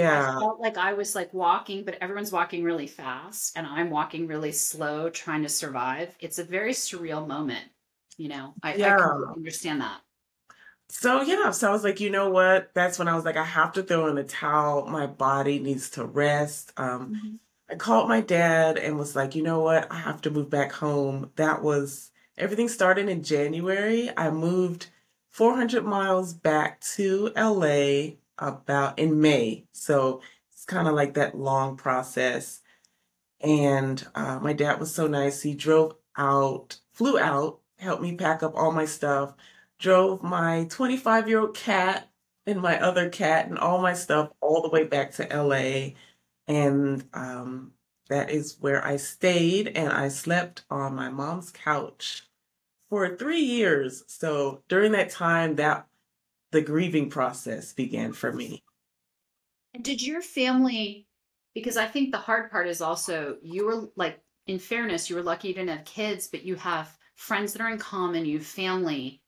I 0.08 0.20
yeah, 0.20 0.40
felt 0.40 0.60
like 0.60 0.76
I 0.78 0.94
was 0.94 1.14
like 1.14 1.34
walking, 1.34 1.84
but 1.84 1.96
everyone's 1.96 2.32
walking 2.32 2.64
really 2.64 2.86
fast 2.88 3.56
and 3.56 3.66
I'm 3.66 3.90
walking 3.90 4.26
really 4.28 4.52
slow 4.52 5.10
trying 5.10 5.42
to 5.44 5.48
survive. 5.50 6.16
It's 6.20 6.38
a 6.38 6.44
very 6.44 6.72
surreal 6.72 7.26
moment. 7.28 7.70
You 8.18 8.28
know, 8.30 8.56
I, 8.62 8.78
I 8.82 8.92
yeah. 8.92 8.94
completely 8.94 9.34
understand 9.36 9.80
that. 9.82 10.02
So 10.88 11.22
yeah, 11.22 11.50
so 11.50 11.68
I 11.68 11.72
was 11.72 11.82
like, 11.84 12.00
you 12.00 12.10
know 12.10 12.30
what? 12.30 12.72
That's 12.74 12.98
when 12.98 13.08
I 13.08 13.14
was 13.16 13.24
like, 13.24 13.36
I 13.36 13.44
have 13.44 13.72
to 13.74 13.82
throw 13.82 14.06
in 14.08 14.14
the 14.16 14.24
towel. 14.24 14.86
My 14.86 15.06
body 15.06 15.58
needs 15.58 15.90
to 15.90 16.04
rest. 16.04 16.72
Um, 16.76 17.12
Mhm. 17.12 17.38
I 17.70 17.76
called 17.76 18.08
my 18.08 18.20
dad 18.20 18.78
and 18.78 18.98
was 18.98 19.16
like, 19.16 19.34
you 19.36 19.42
know 19.42 19.60
what? 19.60 19.90
I 19.92 19.96
have 20.00 20.22
to 20.22 20.30
move 20.30 20.50
back 20.50 20.72
home. 20.72 21.32
That 21.36 21.62
was 21.62 22.12
everything 22.38 22.68
started 22.68 23.08
in 23.08 23.22
January. 23.24 24.10
I 24.16 24.30
moved 24.30 24.88
400 25.34 25.84
miles 25.84 26.32
back 26.32 26.80
to 26.80 27.32
LA 27.36 28.18
about 28.38 28.96
in 29.00 29.20
May. 29.20 29.64
So 29.72 30.20
it's 30.52 30.64
kind 30.64 30.86
of 30.86 30.94
like 30.94 31.14
that 31.14 31.36
long 31.36 31.76
process. 31.76 32.62
And 33.40 34.06
uh, 34.14 34.38
my 34.40 34.52
dad 34.52 34.78
was 34.78 34.94
so 34.94 35.08
nice. 35.08 35.42
He 35.42 35.54
drove 35.54 35.96
out, 36.16 36.78
flew 36.92 37.18
out, 37.18 37.58
helped 37.80 38.00
me 38.00 38.14
pack 38.14 38.44
up 38.44 38.54
all 38.54 38.70
my 38.70 38.84
stuff, 38.84 39.34
drove 39.80 40.22
my 40.22 40.68
25 40.70 41.28
year 41.28 41.40
old 41.40 41.56
cat 41.56 42.08
and 42.46 42.62
my 42.62 42.80
other 42.80 43.08
cat 43.08 43.48
and 43.48 43.58
all 43.58 43.82
my 43.82 43.94
stuff 43.94 44.30
all 44.40 44.62
the 44.62 44.70
way 44.70 44.84
back 44.84 45.10
to 45.14 45.26
LA. 45.36 45.94
And 46.46 47.08
um, 47.12 47.72
that 48.08 48.30
is 48.30 48.56
where 48.60 48.86
I 48.86 48.98
stayed. 48.98 49.66
And 49.66 49.92
I 49.92 50.06
slept 50.10 50.62
on 50.70 50.94
my 50.94 51.08
mom's 51.08 51.50
couch 51.50 52.22
for 52.90 53.16
three 53.16 53.40
years. 53.40 54.04
So 54.06 54.62
during 54.68 54.92
that 54.92 55.10
time, 55.10 55.56
that 55.56 55.86
the 56.52 56.62
grieving 56.62 57.10
process 57.10 57.72
began 57.72 58.12
for 58.12 58.32
me. 58.32 58.62
And 59.74 59.82
did 59.82 60.00
your 60.00 60.22
family, 60.22 61.08
because 61.54 61.76
I 61.76 61.86
think 61.86 62.12
the 62.12 62.18
hard 62.18 62.50
part 62.50 62.68
is 62.68 62.80
also 62.80 63.36
you 63.42 63.66
were 63.66 63.88
like, 63.96 64.20
in 64.46 64.58
fairness, 64.58 65.10
you 65.10 65.16
were 65.16 65.22
lucky 65.22 65.48
you 65.48 65.54
didn't 65.54 65.76
have 65.76 65.84
kids, 65.84 66.28
but 66.28 66.44
you 66.44 66.54
have 66.56 66.96
friends 67.16 67.52
that 67.52 67.62
are 67.62 67.70
in 67.70 67.78
common, 67.78 68.24
you 68.24 68.38
have 68.38 68.46
family. 68.46 69.20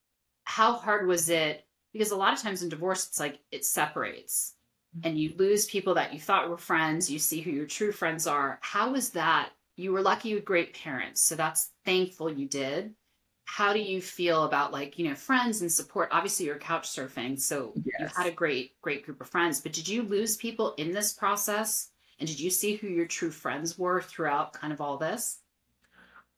How 0.45 0.75
hard 0.75 1.07
was 1.07 1.29
it? 1.29 1.67
Because 1.93 2.11
a 2.11 2.17
lot 2.17 2.35
of 2.35 2.41
times 2.41 2.63
in 2.63 2.69
divorce, 2.69 3.09
it's 3.09 3.19
like 3.19 3.41
it 3.51 3.65
separates 3.65 4.55
mm-hmm. 4.97 5.09
and 5.09 5.19
you 5.19 5.33
lose 5.37 5.67
people 5.67 5.95
that 5.95 6.13
you 6.13 6.21
thought 6.21 6.49
were 6.49 6.59
friends. 6.59 7.11
You 7.11 7.19
see 7.19 7.41
who 7.41 7.51
your 7.51 7.67
true 7.67 7.93
friends 7.93 8.27
are. 8.27 8.59
How 8.63 8.93
was 8.93 9.11
that? 9.11 9.51
You 9.77 9.93
were 9.93 10.03
lucky 10.03 10.29
you 10.29 10.37
had 10.37 10.45
great 10.45 10.75
parents. 10.75 11.23
So 11.23 11.35
that's 11.35 11.73
thankful 11.85 12.33
you 12.33 12.47
did. 12.47 12.95
How 13.47 13.73
do 13.73 13.81
you 13.81 14.03
feel 14.03 14.45
about 14.45 14.73
like 14.73 14.99
you 14.99 15.09
know 15.09 15.15
friends 15.15 15.62
and 15.62 15.73
support 15.73 16.09
obviously 16.12 16.47
you're 16.47 16.59
couch 16.59 16.88
surfing 16.88 17.41
so 17.41 17.73
yes. 17.76 17.85
you 18.00 18.07
had 18.17 18.26
a 18.26 18.35
great 18.35 18.79
great 18.83 19.05
group 19.05 19.21
of 19.21 19.29
friends 19.29 19.61
but 19.61 19.73
did 19.73 19.88
you 19.88 20.03
lose 20.03 20.37
people 20.37 20.75
in 20.75 20.91
this 20.93 21.12
process 21.12 21.91
and 22.19 22.29
did 22.29 22.38
you 22.38 22.50
see 22.50 22.76
who 22.76 22.88
your 22.88 23.07
true 23.07 23.31
friends 23.31 23.79
were 23.79 24.03
throughout 24.03 24.53
kind 24.53 24.73
of 24.73 24.81
all 24.81 24.99
this 24.99 25.38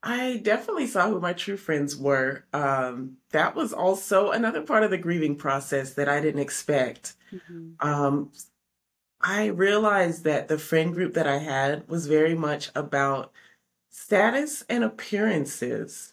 I 0.00 0.41
definitely 0.45 0.87
saw 0.87 1.09
who 1.09 1.21
my 1.21 1.33
true 1.33 1.57
friends 1.57 1.97
were. 1.97 2.45
Um, 2.53 3.17
that 3.31 3.57
was 3.57 3.73
also 3.73 4.31
another 4.31 4.62
part 4.62 4.85
of 4.85 4.91
the 4.91 4.97
grieving 4.97 5.35
process 5.35 5.95
that 5.95 6.09
I 6.09 6.21
didn't 6.21 6.41
expect. 6.41 7.15
Mm-hmm. 7.33 7.71
Um, 7.81 8.31
I 9.21 9.47
realized 9.47 10.23
that 10.25 10.47
the 10.47 10.59
friend 10.59 10.95
group 10.95 11.15
that 11.15 11.27
I 11.27 11.38
had 11.38 11.88
was 11.88 12.07
very 12.07 12.37
much 12.37 12.71
about 12.77 13.33
status 13.91 14.65
and 14.69 14.85
appearances. 14.85 16.12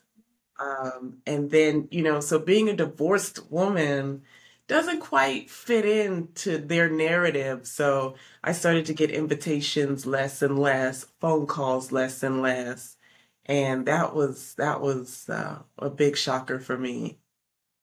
Um, 0.60 1.18
and 1.26 1.52
then, 1.52 1.88
you 1.92 2.02
know, 2.02 2.20
so 2.20 2.40
being 2.40 2.70
a 2.70 2.76
divorced 2.76 3.52
woman 3.52 4.24
doesn't 4.68 5.00
quite 5.00 5.50
fit 5.50 5.86
into 5.86 6.58
their 6.58 6.90
narrative. 6.90 7.68
So 7.68 8.16
I 8.44 8.52
started 8.52 8.86
to 8.88 8.94
get 8.94 9.12
invitations 9.12 10.06
less 10.06 10.42
and 10.42 10.58
less, 10.58 11.06
phone 11.20 11.46
calls 11.46 11.92
less 11.92 12.24
and 12.24 12.42
less. 12.42 12.98
And 13.46 13.86
that 13.86 14.16
was 14.16 14.56
that 14.56 14.82
was 14.82 15.30
uh, 15.30 15.60
a 15.78 15.90
big 15.90 16.18
shocker 16.18 16.60
for 16.60 16.78
me. 16.78 17.20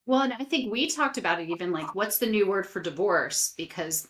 Well, 0.07 0.23
and 0.23 0.33
I 0.33 0.45
think 0.45 0.73
we 0.73 0.89
talked 0.89 1.19
about 1.19 1.41
it 1.41 1.49
even 1.49 1.71
like 1.71 1.95
what's 1.95 2.19
the 2.19 2.27
new 2.27 2.49
word 2.49 2.67
for 2.67 2.81
divorce 2.81 3.55
because 3.57 4.09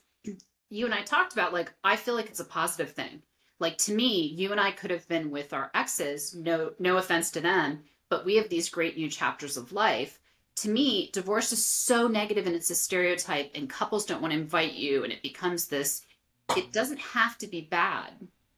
you 0.71 0.87
and 0.87 0.95
I 0.95 1.02
talked 1.02 1.35
about 1.35 1.52
like 1.52 1.73
I 1.85 1.97
feel 1.97 2.14
like 2.14 2.31
it's 2.31 2.40
a 2.40 2.45
positive 2.45 2.92
thing. 2.92 3.23
Like 3.59 3.76
to 3.78 3.95
me, 3.95 4.26
you 4.35 4.50
and 4.50 4.61
I 4.61 4.71
could 4.71 4.90
have 4.90 5.07
been 5.09 5.31
with 5.31 5.52
our 5.52 5.71
exes, 5.75 6.35
no 6.35 6.73
no 6.78 6.97
offense 6.97 7.31
to 7.33 7.40
them, 7.40 7.83
but 8.12 8.26
we 8.26 8.37
have 8.37 8.50
these 8.50 8.69
great 8.69 8.99
new 8.99 9.09
chapters 9.09 9.57
of 9.57 9.73
life. 9.73 10.21
To 10.57 10.69
me, 10.69 11.09
divorce 11.14 11.50
is 11.50 11.64
so 11.64 12.09
negative 12.09 12.47
and 12.47 12.54
it's 12.54 12.69
a 12.69 12.75
stereotype, 12.75 13.52
and 13.54 13.71
couples 13.71 14.04
don't 14.04 14.21
want 14.21 14.35
to 14.35 14.38
invite 14.38 14.75
you, 14.75 15.02
and 15.02 15.11
it 15.11 15.23
becomes 15.23 15.66
this. 15.66 16.04
It 16.54 16.75
doesn't 16.75 17.00
have 17.00 17.38
to 17.38 17.47
be 17.47 17.62
bad. 17.62 18.11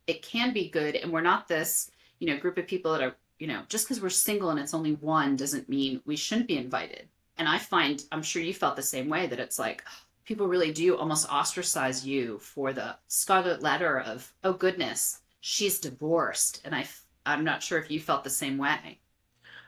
It 0.09 0.23
can 0.23 0.53
be 0.53 0.71
good, 0.71 0.97
and 0.97 1.13
we're 1.13 1.21
not 1.21 1.47
this, 1.47 1.93
you 2.19 2.27
know, 2.27 2.37
group 2.37 2.59
of 2.59 2.67
people 2.67 2.91
that 2.91 3.01
are, 3.01 3.15
you 3.39 3.47
know, 3.47 3.63
just 3.69 3.87
because 3.87 4.03
we're 4.03 4.09
single 4.09 4.51
and 4.51 4.59
it's 4.59 4.75
only 4.75 4.95
one 4.95 5.37
doesn't 5.37 5.69
mean 5.69 6.01
we 6.05 6.17
shouldn't 6.17 6.49
be 6.49 6.57
invited. 6.57 7.07
And 7.39 7.47
I 7.49 7.59
find, 7.59 8.03
I'm 8.11 8.25
sure 8.25 8.43
you 8.43 8.55
felt 8.55 8.75
the 8.75 8.83
same 8.83 9.09
way 9.09 9.29
that 9.29 9.39
it's 9.39 9.61
like, 9.61 9.85
oh, 9.87 10.01
people 10.25 10.49
really 10.49 10.73
do 10.73 10.97
almost 10.97 11.31
ostracize 11.31 12.05
you 12.05 12.41
for 12.41 12.73
the 12.73 12.97
scarlet 13.07 13.63
letter 13.63 14.01
of, 14.01 14.35
oh 14.43 14.55
goodness, 14.55 15.21
she's 15.43 15.79
divorced. 15.79 16.61
And 16.65 16.75
I, 16.75 16.89
I'm 17.25 17.45
not 17.45 17.63
sure 17.63 17.79
if 17.79 17.89
you 17.89 18.01
felt 18.01 18.25
the 18.25 18.31
same 18.31 18.59
way. 18.59 18.99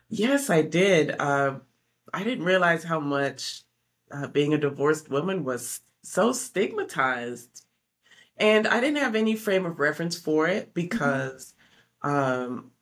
Yes, 0.09 0.51
I 0.51 0.63
did. 0.63 1.15
Uh, 1.19 1.61
I 2.13 2.25
didn't 2.25 2.45
realize 2.45 2.85
how 2.85 3.01
much 3.01 3.63
uh, 4.11 4.29
being 4.29 4.55
a 4.55 4.59
divorced 4.59 5.11
woman 5.11 5.45
was 5.45 5.81
so 6.03 6.33
stigmatized. 6.33 7.65
And 8.37 8.67
I 8.69 8.81
didn't 8.81 9.03
have 9.03 9.15
any 9.17 9.37
frame 9.37 9.67
of 9.67 9.79
reference 9.81 10.19
for 10.19 10.47
it 10.49 10.67
mm-hmm. 10.67 10.73
because 10.75 11.55
um, 12.03 12.73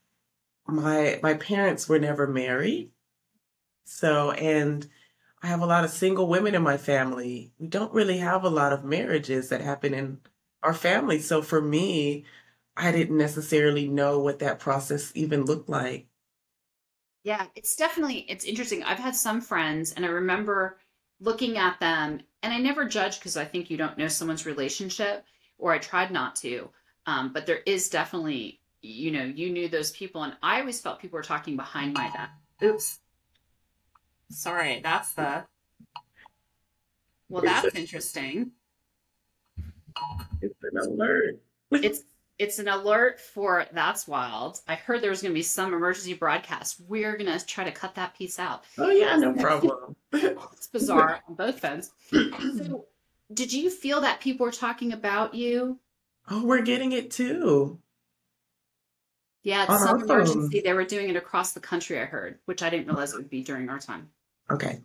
my 0.66 1.20
my 1.22 1.34
parents 1.34 1.88
were 1.88 1.98
never 1.98 2.26
married. 2.26 2.92
So, 3.84 4.32
and 4.32 4.88
I 5.42 5.48
have 5.48 5.60
a 5.62 5.66
lot 5.66 5.84
of 5.84 5.90
single 5.90 6.28
women 6.28 6.54
in 6.54 6.62
my 6.62 6.76
family. 6.78 7.52
We 7.58 7.68
don't 7.68 7.92
really 7.94 8.18
have 8.18 8.44
a 8.44 8.50
lot 8.50 8.72
of 8.72 8.84
marriages 8.84 9.50
that 9.50 9.60
happen 9.62 9.94
in 9.94 10.20
our 10.62 10.74
family. 10.74 11.20
So 11.20 11.42
for 11.42 11.60
me, 11.62 12.24
I 12.76 12.92
didn't 12.92 13.18
necessarily 13.18 13.88
know 13.88 14.20
what 14.20 14.40
that 14.40 14.58
process 14.60 15.12
even 15.14 15.44
looked 15.44 15.68
like. 15.68 16.08
Yeah, 17.24 17.46
it's 17.56 17.74
definitely 17.74 18.26
it's 18.28 18.44
interesting. 18.44 18.82
I've 18.82 18.98
had 18.98 19.16
some 19.16 19.40
friends 19.40 19.92
and 19.92 20.04
I 20.04 20.08
remember 20.08 20.78
looking 21.20 21.56
at 21.56 21.80
them 21.80 22.20
and 22.42 22.52
I 22.52 22.58
never 22.58 22.84
judge 22.84 23.18
because 23.18 23.38
I 23.38 23.46
think 23.46 23.70
you 23.70 23.78
don't 23.78 23.96
know 23.96 24.08
someone's 24.08 24.44
relationship 24.44 25.24
or 25.58 25.72
I 25.72 25.78
tried 25.78 26.10
not 26.10 26.36
to. 26.36 26.68
Um, 27.06 27.32
but 27.32 27.46
there 27.46 27.60
is 27.64 27.88
definitely, 27.88 28.60
you 28.82 29.10
know, 29.10 29.24
you 29.24 29.50
knew 29.50 29.68
those 29.68 29.90
people 29.92 30.22
and 30.22 30.36
I 30.42 30.60
always 30.60 30.82
felt 30.82 31.00
people 31.00 31.16
were 31.16 31.22
talking 31.22 31.56
behind 31.56 31.94
my 31.94 32.10
back. 32.10 32.30
Oops. 32.62 33.00
Sorry, 34.30 34.80
that's 34.82 35.12
the 35.14 35.44
Well, 37.30 37.42
that's 37.42 37.74
interesting. 37.74 38.50
It's 40.42 40.54
an 40.62 40.76
alert. 40.76 41.40
it's 41.70 42.02
it's 42.38 42.58
an 42.58 42.68
alert 42.68 43.20
for 43.20 43.66
that's 43.72 44.08
wild. 44.08 44.60
I 44.66 44.74
heard 44.74 45.00
there 45.00 45.10
was 45.10 45.22
going 45.22 45.32
to 45.32 45.38
be 45.38 45.42
some 45.42 45.72
emergency 45.72 46.14
broadcast. 46.14 46.80
We're 46.88 47.16
going 47.16 47.38
to 47.38 47.44
try 47.46 47.64
to 47.64 47.72
cut 47.72 47.94
that 47.94 48.16
piece 48.16 48.38
out. 48.38 48.64
Oh 48.78 48.90
yeah, 48.90 49.16
no 49.16 49.32
problem. 49.34 49.96
it's 50.12 50.66
bizarre 50.66 51.20
on 51.28 51.34
both 51.34 51.64
ends. 51.64 51.92
So, 52.10 52.86
did 53.32 53.52
you 53.52 53.70
feel 53.70 54.00
that 54.02 54.20
people 54.20 54.46
were 54.46 54.52
talking 54.52 54.92
about 54.92 55.34
you? 55.34 55.78
Oh, 56.28 56.44
we're 56.44 56.62
getting 56.62 56.92
it 56.92 57.10
too. 57.10 57.78
Yeah, 59.42 59.66
it's 59.68 59.84
some 59.84 60.02
emergency. 60.02 60.60
They 60.60 60.72
were 60.72 60.84
doing 60.84 61.10
it 61.10 61.16
across 61.16 61.52
the 61.52 61.60
country. 61.60 62.00
I 62.00 62.06
heard, 62.06 62.38
which 62.46 62.62
I 62.62 62.70
didn't 62.70 62.86
realize 62.86 63.12
it 63.12 63.18
would 63.18 63.30
be 63.30 63.42
during 63.42 63.68
our 63.68 63.78
time. 63.78 64.08
Okay. 64.50 64.80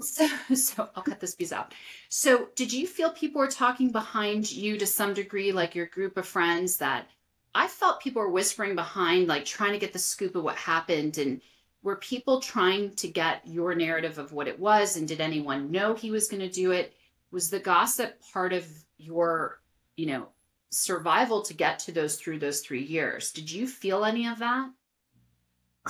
So, 0.00 0.26
so 0.54 0.88
I'll 0.94 1.02
cut 1.02 1.20
this 1.20 1.34
piece 1.34 1.52
out. 1.52 1.74
So, 2.08 2.48
did 2.54 2.72
you 2.72 2.86
feel 2.86 3.10
people 3.10 3.40
were 3.40 3.48
talking 3.48 3.90
behind 3.90 4.50
you 4.50 4.78
to 4.78 4.86
some 4.86 5.14
degree, 5.14 5.52
like 5.52 5.74
your 5.74 5.86
group 5.86 6.16
of 6.16 6.26
friends? 6.26 6.78
That 6.78 7.08
I 7.54 7.66
felt 7.66 8.00
people 8.00 8.22
were 8.22 8.30
whispering 8.30 8.74
behind, 8.74 9.28
like 9.28 9.44
trying 9.44 9.72
to 9.72 9.78
get 9.78 9.92
the 9.92 9.98
scoop 9.98 10.34
of 10.36 10.44
what 10.44 10.56
happened, 10.56 11.18
and 11.18 11.40
were 11.82 11.96
people 11.96 12.40
trying 12.40 12.94
to 12.96 13.08
get 13.08 13.46
your 13.46 13.74
narrative 13.74 14.18
of 14.18 14.32
what 14.32 14.48
it 14.48 14.58
was? 14.58 14.96
And 14.96 15.08
did 15.08 15.20
anyone 15.20 15.70
know 15.70 15.94
he 15.94 16.10
was 16.10 16.28
going 16.28 16.42
to 16.42 16.50
do 16.50 16.72
it? 16.72 16.94
Was 17.30 17.48
the 17.48 17.60
gossip 17.60 18.20
part 18.32 18.52
of 18.52 18.66
your, 18.98 19.60
you 19.96 20.06
know, 20.06 20.28
survival 20.70 21.42
to 21.42 21.54
get 21.54 21.78
to 21.80 21.92
those 21.92 22.16
through 22.16 22.38
those 22.38 22.60
three 22.60 22.82
years? 22.82 23.32
Did 23.32 23.50
you 23.50 23.66
feel 23.66 24.04
any 24.04 24.26
of 24.26 24.40
that? 24.40 24.70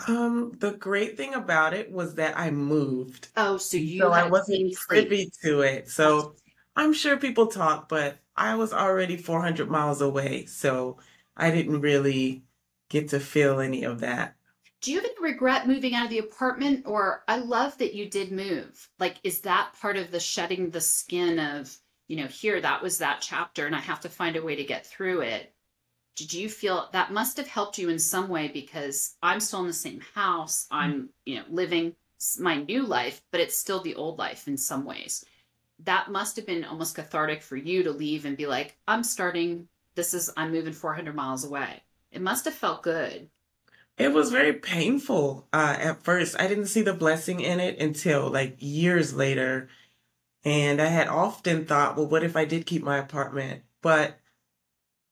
Um, 0.06 0.52
the 0.58 0.72
great 0.72 1.16
thing 1.16 1.34
about 1.34 1.74
it 1.74 1.90
was 1.90 2.14
that 2.14 2.38
I 2.38 2.50
moved. 2.50 3.28
Oh, 3.36 3.56
so 3.56 3.76
you 3.76 4.00
so 4.00 4.12
I 4.12 4.28
wasn't 4.28 4.74
privy 4.74 5.30
to 5.42 5.60
it. 5.62 5.88
So 5.88 6.34
I'm 6.76 6.92
sure 6.92 7.16
people 7.16 7.46
talk, 7.46 7.88
but 7.88 8.18
I 8.36 8.54
was 8.54 8.72
already 8.72 9.16
400 9.16 9.68
miles 9.70 10.00
away, 10.00 10.46
so 10.46 10.98
I 11.36 11.50
didn't 11.50 11.80
really 11.80 12.44
get 12.88 13.08
to 13.08 13.20
feel 13.20 13.60
any 13.60 13.84
of 13.84 14.00
that. 14.00 14.36
Do 14.82 14.92
you 14.92 15.00
have 15.00 15.04
any 15.10 15.22
regret 15.32 15.66
moving 15.66 15.94
out 15.94 16.04
of 16.04 16.10
the 16.10 16.18
apartment, 16.18 16.86
or 16.86 17.22
I 17.28 17.36
love 17.36 17.76
that 17.78 17.94
you 17.94 18.08
did 18.08 18.32
move? 18.32 18.88
Like, 18.98 19.16
is 19.22 19.40
that 19.42 19.74
part 19.80 19.96
of 19.96 20.10
the 20.10 20.20
shedding 20.20 20.70
the 20.70 20.80
skin 20.80 21.38
of, 21.38 21.76
you 22.08 22.16
know, 22.16 22.26
here 22.26 22.60
that 22.60 22.82
was 22.82 22.98
that 22.98 23.20
chapter, 23.20 23.66
and 23.66 23.76
I 23.76 23.80
have 23.80 24.00
to 24.00 24.08
find 24.08 24.36
a 24.36 24.42
way 24.42 24.56
to 24.56 24.64
get 24.64 24.86
through 24.86 25.20
it? 25.22 25.54
Did 26.20 26.34
you 26.34 26.50
feel 26.50 26.90
that 26.92 27.12
must 27.12 27.38
have 27.38 27.48
helped 27.48 27.78
you 27.78 27.88
in 27.88 27.98
some 27.98 28.28
way 28.28 28.48
because 28.48 29.16
i'm 29.22 29.40
still 29.40 29.60
in 29.60 29.66
the 29.66 29.72
same 29.72 30.02
house 30.14 30.66
i'm 30.70 31.08
you 31.24 31.36
know 31.36 31.44
living 31.48 31.94
my 32.38 32.56
new 32.56 32.82
life 32.82 33.22
but 33.30 33.40
it's 33.40 33.56
still 33.56 33.80
the 33.80 33.94
old 33.94 34.18
life 34.18 34.46
in 34.46 34.56
some 34.58 34.84
ways. 34.84 35.24
That 35.84 36.10
must 36.10 36.36
have 36.36 36.44
been 36.44 36.64
almost 36.64 36.94
cathartic 36.94 37.42
for 37.42 37.56
you 37.56 37.84
to 37.84 37.90
leave 37.90 38.26
and 38.26 38.36
be 38.36 38.46
like 38.46 38.76
i'm 38.86 39.02
starting 39.02 39.68
this 39.94 40.12
is 40.12 40.30
i'm 40.36 40.52
moving 40.52 40.74
400 40.74 41.14
miles 41.14 41.44
away. 41.44 41.82
It 42.12 42.20
must 42.20 42.44
have 42.44 42.54
felt 42.54 42.82
good. 42.82 43.30
It 43.96 44.12
was 44.12 44.30
very 44.30 44.54
painful 44.54 45.46
uh, 45.52 45.76
at 45.78 46.02
first. 46.02 46.34
I 46.38 46.48
didn't 46.48 46.66
see 46.66 46.82
the 46.82 46.92
blessing 46.92 47.40
in 47.40 47.60
it 47.60 47.78
until 47.78 48.28
like 48.28 48.56
years 48.58 49.14
later 49.14 49.68
and 50.44 50.80
i 50.80 50.86
had 50.86 51.06
often 51.06 51.66
thought 51.66 51.96
well 51.96 52.06
what 52.06 52.24
if 52.24 52.36
i 52.36 52.44
did 52.44 52.66
keep 52.66 52.82
my 52.82 52.98
apartment? 52.98 53.62
But 53.80 54.19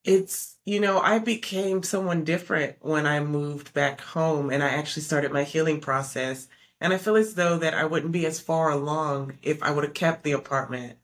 it's, 0.05 0.57
you 0.65 0.81
know, 0.81 1.01
I 1.01 1.19
became 1.19 1.83
someone 1.83 2.25
different 2.25 2.77
when 2.81 3.07
I 3.07 3.21
moved 3.21 3.75
back 3.75 4.01
home 4.01 4.51
and 4.51 4.63
I 4.63 4.69
actually 4.69 5.03
started 5.03 5.33
my 5.33 5.45
healing 5.45 5.81
process. 5.81 6.49
And 6.81 6.93
I 6.93 6.99
feel 6.99 7.17
as 7.17 7.35
though 7.35 7.59
that 7.59 7.75
I 7.75 7.85
wouldn't 7.85 8.13
be 8.13 8.27
as 8.27 8.41
far 8.41 8.71
along 8.71 9.39
if 9.43 9.63
I 9.63 9.71
would 9.71 9.85
have 9.85 9.95
kept 9.95 10.23
the 10.23 10.33
apartment. 10.33 10.99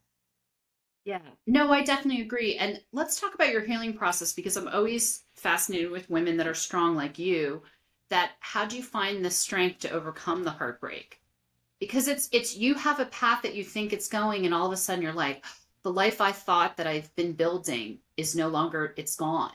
Yeah. 1.05 1.21
No, 1.47 1.71
I 1.71 1.83
definitely 1.83 2.23
agree. 2.23 2.57
And 2.57 2.81
let's 2.93 3.21
talk 3.21 3.35
about 3.35 3.51
your 3.53 3.61
healing 3.61 3.93
process 3.95 4.33
because 4.33 4.57
I'm 4.57 4.69
always 4.69 5.23
fascinated 5.35 5.91
with 5.91 6.09
women 6.09 6.39
that 6.39 6.47
are 6.47 6.55
strong 6.55 6.95
like 6.97 7.19
you. 7.19 7.63
That 8.11 8.33
how 8.41 8.65
do 8.65 8.77
you 8.77 8.83
find 8.83 9.25
the 9.25 9.31
strength 9.31 9.81
to 9.81 9.91
overcome 9.91 10.45
the 10.45 10.51
heartbreak? 10.51 11.21
Because 11.81 12.09
it's 12.09 12.29
it's 12.33 12.57
you 12.57 12.75
have 12.75 13.01
a 13.01 13.07
path 13.07 13.43
that 13.43 13.55
you 13.55 13.65
think 13.65 13.93
it's 13.93 14.09
going 14.09 14.45
and 14.47 14.55
all 14.55 14.67
of 14.67 14.73
a 14.73 14.77
sudden 14.77 15.03
you're 15.03 15.13
like, 15.13 15.45
the 15.85 15.93
life 15.93 16.21
I 16.21 16.33
thought 16.33 16.79
that 16.79 16.87
I've 16.87 17.15
been 17.15 17.33
building 17.33 17.99
is 18.17 18.35
no 18.35 18.49
longer, 18.49 18.95
it's 18.97 19.17
gone. 19.17 19.53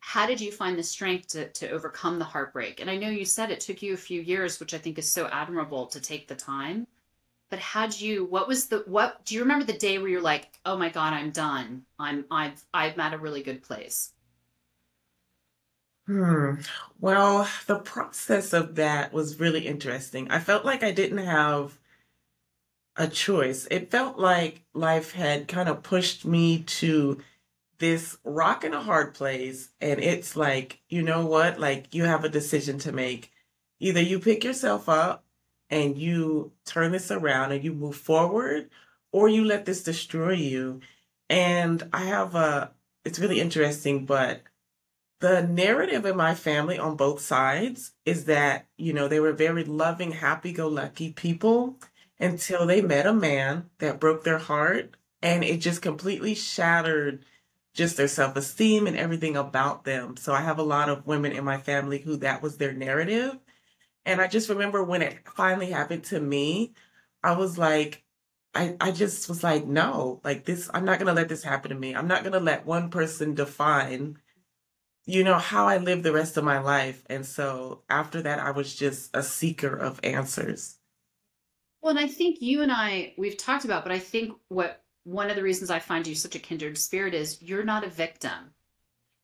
How 0.00 0.26
did 0.26 0.40
you 0.40 0.50
find 0.50 0.76
the 0.76 0.82
strength 0.82 1.28
to, 1.28 1.48
to 1.48 1.70
overcome 1.70 2.18
the 2.18 2.24
heartbreak? 2.24 2.80
And 2.80 2.90
I 2.90 2.96
know 2.96 3.08
you 3.08 3.24
said 3.24 3.50
it 3.50 3.60
took 3.60 3.80
you 3.80 3.94
a 3.94 3.96
few 3.96 4.20
years, 4.20 4.58
which 4.58 4.74
I 4.74 4.78
think 4.78 4.98
is 4.98 5.10
so 5.10 5.28
admirable 5.28 5.86
to 5.86 6.00
take 6.00 6.26
the 6.26 6.34
time. 6.34 6.88
But 7.48 7.60
had 7.60 7.98
you, 7.98 8.24
what 8.24 8.48
was 8.48 8.66
the, 8.66 8.78
what, 8.86 9.24
do 9.24 9.36
you 9.36 9.42
remember 9.42 9.64
the 9.64 9.72
day 9.74 9.98
where 9.98 10.08
you're 10.08 10.20
like, 10.20 10.48
oh 10.66 10.76
my 10.76 10.88
God, 10.88 11.12
I'm 11.12 11.30
done. 11.30 11.84
I'm, 11.96 12.24
I've, 12.28 12.64
I'm 12.74 12.98
at 12.98 13.14
a 13.14 13.18
really 13.18 13.44
good 13.44 13.62
place? 13.62 14.12
Hmm. 16.08 16.54
Well, 16.98 17.48
the 17.68 17.78
process 17.78 18.52
of 18.52 18.74
that 18.74 19.12
was 19.12 19.38
really 19.38 19.68
interesting. 19.68 20.28
I 20.32 20.40
felt 20.40 20.64
like 20.64 20.82
I 20.82 20.90
didn't 20.90 21.18
have 21.18 21.78
a 22.96 23.08
choice. 23.08 23.66
It 23.70 23.90
felt 23.90 24.18
like 24.18 24.64
life 24.74 25.12
had 25.12 25.48
kind 25.48 25.68
of 25.68 25.82
pushed 25.82 26.24
me 26.24 26.62
to 26.64 27.18
this 27.78 28.18
rock 28.24 28.64
and 28.64 28.74
a 28.74 28.80
hard 28.80 29.14
place. 29.14 29.70
And 29.80 30.00
it's 30.00 30.36
like, 30.36 30.80
you 30.88 31.02
know 31.02 31.26
what? 31.26 31.58
Like, 31.58 31.94
you 31.94 32.04
have 32.04 32.24
a 32.24 32.28
decision 32.28 32.78
to 32.80 32.92
make. 32.92 33.32
Either 33.80 34.00
you 34.00 34.20
pick 34.20 34.44
yourself 34.44 34.88
up 34.88 35.24
and 35.68 35.98
you 35.98 36.52
turn 36.64 36.92
this 36.92 37.10
around 37.10 37.52
and 37.52 37.64
you 37.64 37.72
move 37.72 37.96
forward, 37.96 38.70
or 39.10 39.28
you 39.28 39.44
let 39.44 39.64
this 39.64 39.82
destroy 39.82 40.32
you. 40.32 40.80
And 41.28 41.82
I 41.92 42.04
have 42.04 42.34
a, 42.34 42.72
it's 43.04 43.18
really 43.18 43.40
interesting, 43.40 44.04
but 44.04 44.42
the 45.20 45.42
narrative 45.42 46.04
in 46.04 46.16
my 46.16 46.34
family 46.34 46.78
on 46.78 46.96
both 46.96 47.20
sides 47.20 47.92
is 48.04 48.26
that, 48.26 48.66
you 48.76 48.92
know, 48.92 49.08
they 49.08 49.20
were 49.20 49.32
very 49.32 49.64
loving, 49.64 50.12
happy 50.12 50.52
go 50.52 50.68
lucky 50.68 51.12
people 51.12 51.78
until 52.22 52.66
they 52.66 52.80
met 52.80 53.06
a 53.06 53.12
man 53.12 53.68
that 53.78 54.00
broke 54.00 54.24
their 54.24 54.38
heart 54.38 54.96
and 55.20 55.42
it 55.44 55.58
just 55.58 55.82
completely 55.82 56.34
shattered 56.34 57.24
just 57.74 57.96
their 57.96 58.08
self-esteem 58.08 58.86
and 58.86 58.96
everything 58.96 59.36
about 59.36 59.84
them. 59.84 60.16
So 60.16 60.32
I 60.32 60.42
have 60.42 60.58
a 60.58 60.62
lot 60.62 60.88
of 60.88 61.06
women 61.06 61.32
in 61.32 61.44
my 61.44 61.58
family 61.58 61.98
who 61.98 62.16
that 62.18 62.42
was 62.42 62.58
their 62.58 62.72
narrative. 62.72 63.38
And 64.04 64.20
I 64.20 64.28
just 64.28 64.48
remember 64.48 64.84
when 64.84 65.02
it 65.02 65.28
finally 65.34 65.70
happened 65.70 66.04
to 66.04 66.20
me, 66.20 66.74
I 67.22 67.32
was 67.32 67.56
like, 67.58 68.04
I, 68.54 68.76
I 68.80 68.90
just 68.90 69.28
was 69.28 69.42
like, 69.42 69.66
no, 69.66 70.20
like 70.22 70.44
this, 70.44 70.68
I'm 70.74 70.84
not 70.84 70.98
going 70.98 71.06
to 71.06 71.14
let 71.14 71.28
this 71.28 71.42
happen 71.42 71.70
to 71.70 71.76
me. 71.76 71.94
I'm 71.94 72.08
not 72.08 72.22
going 72.22 72.34
to 72.34 72.40
let 72.40 72.66
one 72.66 72.90
person 72.90 73.34
define, 73.34 74.18
you 75.06 75.24
know, 75.24 75.38
how 75.38 75.66
I 75.66 75.78
live 75.78 76.02
the 76.02 76.12
rest 76.12 76.36
of 76.36 76.44
my 76.44 76.58
life. 76.58 77.02
And 77.06 77.24
so 77.24 77.82
after 77.88 78.20
that, 78.22 78.38
I 78.38 78.50
was 78.50 78.74
just 78.76 79.16
a 79.16 79.22
seeker 79.22 79.74
of 79.74 79.98
answers. 80.04 80.78
Well, 81.82 81.90
and 81.90 81.98
I 81.98 82.06
think 82.06 82.40
you 82.40 82.62
and 82.62 82.70
I, 82.70 83.12
we've 83.18 83.36
talked 83.36 83.64
about, 83.64 83.82
but 83.82 83.90
I 83.90 83.98
think 83.98 84.32
what 84.46 84.84
one 85.02 85.30
of 85.30 85.36
the 85.36 85.42
reasons 85.42 85.68
I 85.68 85.80
find 85.80 86.06
you 86.06 86.14
such 86.14 86.36
a 86.36 86.38
kindred 86.38 86.78
spirit 86.78 87.12
is 87.12 87.42
you're 87.42 87.64
not 87.64 87.84
a 87.84 87.90
victim. 87.90 88.54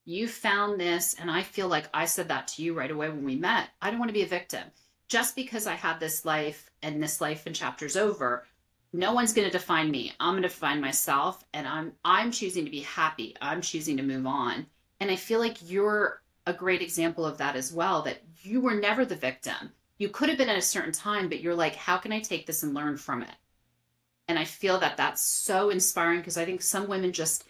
You 0.04 0.26
found 0.26 0.80
this, 0.80 1.14
and 1.20 1.30
I 1.30 1.44
feel 1.44 1.68
like 1.68 1.88
I 1.94 2.04
said 2.06 2.26
that 2.28 2.48
to 2.48 2.62
you 2.62 2.74
right 2.74 2.90
away 2.90 3.10
when 3.10 3.24
we 3.24 3.36
met. 3.36 3.68
I 3.80 3.90
don't 3.90 4.00
want 4.00 4.08
to 4.08 4.14
be 4.14 4.22
a 4.22 4.26
victim. 4.26 4.64
Just 5.06 5.36
because 5.36 5.68
I 5.68 5.74
had 5.74 6.00
this 6.00 6.24
life 6.24 6.68
and 6.82 7.00
this 7.00 7.20
life 7.20 7.46
and 7.46 7.54
chapters 7.54 7.96
over, 7.96 8.44
no 8.92 9.12
one's 9.12 9.32
going 9.32 9.46
to 9.46 9.56
define 9.56 9.88
me. 9.92 10.12
I'm 10.18 10.32
going 10.32 10.42
to 10.42 10.48
define 10.48 10.80
myself, 10.80 11.44
and 11.54 11.68
I'm 11.68 11.92
I'm 12.04 12.32
choosing 12.32 12.64
to 12.64 12.70
be 12.72 12.80
happy. 12.80 13.36
I'm 13.40 13.60
choosing 13.60 13.96
to 13.98 14.02
move 14.02 14.26
on, 14.26 14.66
and 14.98 15.12
I 15.12 15.16
feel 15.16 15.38
like 15.38 15.70
you're 15.70 16.22
a 16.44 16.52
great 16.52 16.82
example 16.82 17.24
of 17.24 17.38
that 17.38 17.54
as 17.54 17.72
well. 17.72 18.02
That 18.02 18.18
you 18.42 18.60
were 18.60 18.74
never 18.74 19.04
the 19.04 19.14
victim 19.14 19.72
you 19.98 20.08
could 20.08 20.28
have 20.28 20.38
been 20.38 20.48
at 20.48 20.56
a 20.56 20.62
certain 20.62 20.92
time, 20.92 21.28
but 21.28 21.40
you're 21.40 21.54
like, 21.54 21.74
how 21.76 21.98
can 21.98 22.12
I 22.12 22.20
take 22.20 22.46
this 22.46 22.62
and 22.62 22.74
learn 22.74 22.96
from 22.96 23.22
it? 23.22 23.34
And 24.28 24.38
I 24.38 24.44
feel 24.44 24.78
that 24.78 24.96
that's 24.96 25.24
so 25.24 25.70
inspiring 25.70 26.20
because 26.20 26.36
I 26.38 26.44
think 26.44 26.62
some 26.62 26.88
women 26.88 27.12
just, 27.12 27.44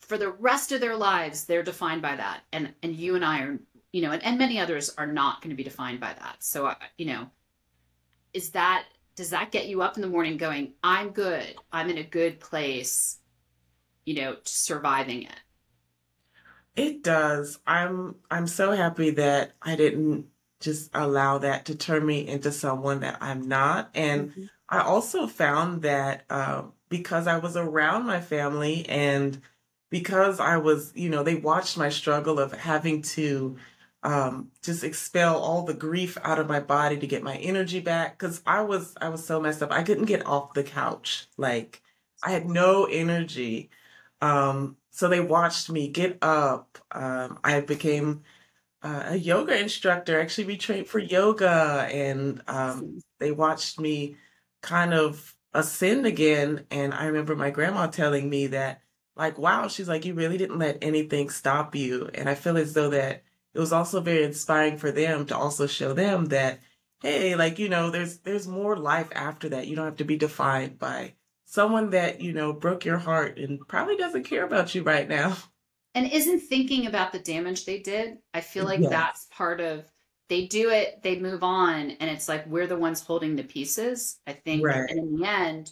for 0.00 0.18
the 0.18 0.30
rest 0.30 0.72
of 0.72 0.80
their 0.80 0.96
lives, 0.96 1.44
they're 1.44 1.62
defined 1.62 2.02
by 2.02 2.16
that. 2.16 2.40
And 2.52 2.74
and 2.82 2.96
you 2.96 3.14
and 3.14 3.24
I 3.24 3.42
are, 3.42 3.58
you 3.92 4.02
know, 4.02 4.10
and, 4.10 4.22
and 4.24 4.38
many 4.38 4.58
others 4.58 4.92
are 4.98 5.06
not 5.06 5.40
going 5.40 5.50
to 5.50 5.56
be 5.56 5.62
defined 5.62 6.00
by 6.00 6.12
that. 6.12 6.36
So, 6.40 6.66
uh, 6.66 6.74
you 6.98 7.06
know, 7.06 7.30
is 8.32 8.50
that, 8.50 8.86
does 9.16 9.30
that 9.30 9.52
get 9.52 9.68
you 9.68 9.82
up 9.82 9.96
in 9.96 10.02
the 10.02 10.08
morning 10.08 10.36
going, 10.36 10.72
I'm 10.82 11.10
good, 11.10 11.54
I'm 11.70 11.90
in 11.90 11.98
a 11.98 12.02
good 12.02 12.40
place, 12.40 13.18
you 14.04 14.14
know, 14.14 14.36
surviving 14.44 15.22
it? 15.22 15.40
It 16.76 17.02
does. 17.04 17.60
I'm 17.66 18.16
I'm 18.30 18.46
so 18.48 18.72
happy 18.72 19.10
that 19.10 19.52
I 19.62 19.76
didn't 19.76 20.26
just 20.64 20.90
allow 20.94 21.38
that 21.38 21.66
to 21.66 21.74
turn 21.74 22.04
me 22.04 22.26
into 22.26 22.50
someone 22.50 23.00
that 23.00 23.18
I'm 23.20 23.46
not. 23.46 23.90
And 23.94 24.30
mm-hmm. 24.30 24.44
I 24.68 24.80
also 24.80 25.26
found 25.26 25.82
that 25.82 26.24
uh, 26.30 26.62
because 26.88 27.26
I 27.26 27.38
was 27.38 27.56
around 27.56 28.06
my 28.06 28.20
family 28.20 28.88
and 28.88 29.40
because 29.90 30.40
I 30.40 30.56
was, 30.56 30.90
you 30.96 31.10
know, 31.10 31.22
they 31.22 31.34
watched 31.34 31.76
my 31.76 31.90
struggle 31.90 32.40
of 32.40 32.52
having 32.52 33.02
to 33.02 33.56
um, 34.02 34.50
just 34.62 34.84
expel 34.84 35.36
all 35.36 35.64
the 35.64 35.74
grief 35.74 36.16
out 36.22 36.38
of 36.38 36.48
my 36.48 36.60
body 36.60 36.96
to 36.98 37.06
get 37.06 37.22
my 37.22 37.36
energy 37.36 37.80
back. 37.80 38.18
Cause 38.18 38.42
I 38.46 38.62
was, 38.62 38.94
I 39.00 39.10
was 39.10 39.24
so 39.24 39.40
messed 39.40 39.62
up. 39.62 39.70
I 39.70 39.82
couldn't 39.82 40.06
get 40.06 40.26
off 40.26 40.54
the 40.54 40.64
couch. 40.64 41.26
Like 41.36 41.82
I 42.22 42.30
had 42.30 42.46
no 42.46 42.86
energy. 42.86 43.70
Um, 44.22 44.78
so 44.90 45.08
they 45.08 45.20
watched 45.20 45.70
me 45.70 45.88
get 45.88 46.18
up. 46.22 46.78
Um, 46.90 47.38
I 47.44 47.60
became 47.60 48.22
uh, 48.84 49.04
a 49.08 49.16
yoga 49.16 49.58
instructor. 49.58 50.20
Actually, 50.20 50.46
we 50.46 50.58
trained 50.58 50.88
for 50.88 51.00
yoga, 51.00 51.88
and 51.92 52.42
um, 52.48 53.00
they 53.20 53.32
watched 53.32 53.80
me 53.80 54.16
kind 54.62 54.94
of 54.94 55.34
ascend 55.54 56.06
again. 56.06 56.66
And 56.70 56.94
I 56.94 57.06
remember 57.06 57.36
my 57.36 57.50
grandma 57.50 57.88
telling 57.88 58.30
me 58.30 58.48
that, 58.48 58.82
like, 59.16 59.38
wow, 59.38 59.68
she's 59.68 59.88
like, 59.88 60.04
you 60.04 60.14
really 60.14 60.38
didn't 60.38 60.58
let 60.60 60.78
anything 60.82 61.30
stop 61.30 61.74
you. 61.74 62.10
And 62.14 62.28
I 62.28 62.34
feel 62.36 62.58
as 62.58 62.74
though 62.74 62.90
that 62.90 63.24
it 63.54 63.60
was 63.60 63.72
also 63.72 64.00
very 64.00 64.24
inspiring 64.24 64.78
for 64.78 64.92
them 64.92 65.26
to 65.26 65.36
also 65.36 65.66
show 65.66 65.94
them 65.94 66.26
that, 66.26 66.60
hey, 67.02 67.36
like, 67.36 67.58
you 67.58 67.68
know, 67.70 67.90
there's 67.90 68.18
there's 68.18 68.46
more 68.48 68.76
life 68.76 69.08
after 69.14 69.48
that. 69.50 69.66
You 69.66 69.76
don't 69.76 69.86
have 69.86 69.96
to 69.96 70.04
be 70.04 70.16
defined 70.16 70.78
by 70.78 71.14
someone 71.46 71.90
that 71.90 72.20
you 72.20 72.32
know 72.32 72.52
broke 72.52 72.84
your 72.84 72.98
heart 72.98 73.38
and 73.38 73.60
probably 73.68 73.96
doesn't 73.96 74.24
care 74.24 74.44
about 74.44 74.74
you 74.74 74.82
right 74.82 75.08
now. 75.08 75.36
and 75.94 76.10
isn't 76.10 76.40
thinking 76.40 76.86
about 76.86 77.12
the 77.12 77.18
damage 77.18 77.64
they 77.64 77.78
did. 77.78 78.18
I 78.32 78.40
feel 78.40 78.64
like 78.64 78.80
that's 78.80 79.26
part 79.30 79.60
of 79.60 79.84
they 80.28 80.46
do 80.46 80.70
it, 80.70 81.02
they 81.02 81.18
move 81.18 81.42
on, 81.42 81.90
and 81.92 82.10
it's 82.10 82.28
like 82.28 82.46
we're 82.46 82.66
the 82.66 82.76
ones 82.76 83.02
holding 83.02 83.36
the 83.36 83.42
pieces. 83.42 84.18
I 84.26 84.32
think, 84.32 84.64
right. 84.64 84.88
and 84.88 84.98
in 84.98 85.16
the 85.16 85.28
end, 85.28 85.70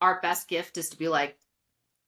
our 0.00 0.20
best 0.20 0.48
gift 0.48 0.78
is 0.78 0.88
to 0.90 0.98
be 0.98 1.08
like, 1.08 1.36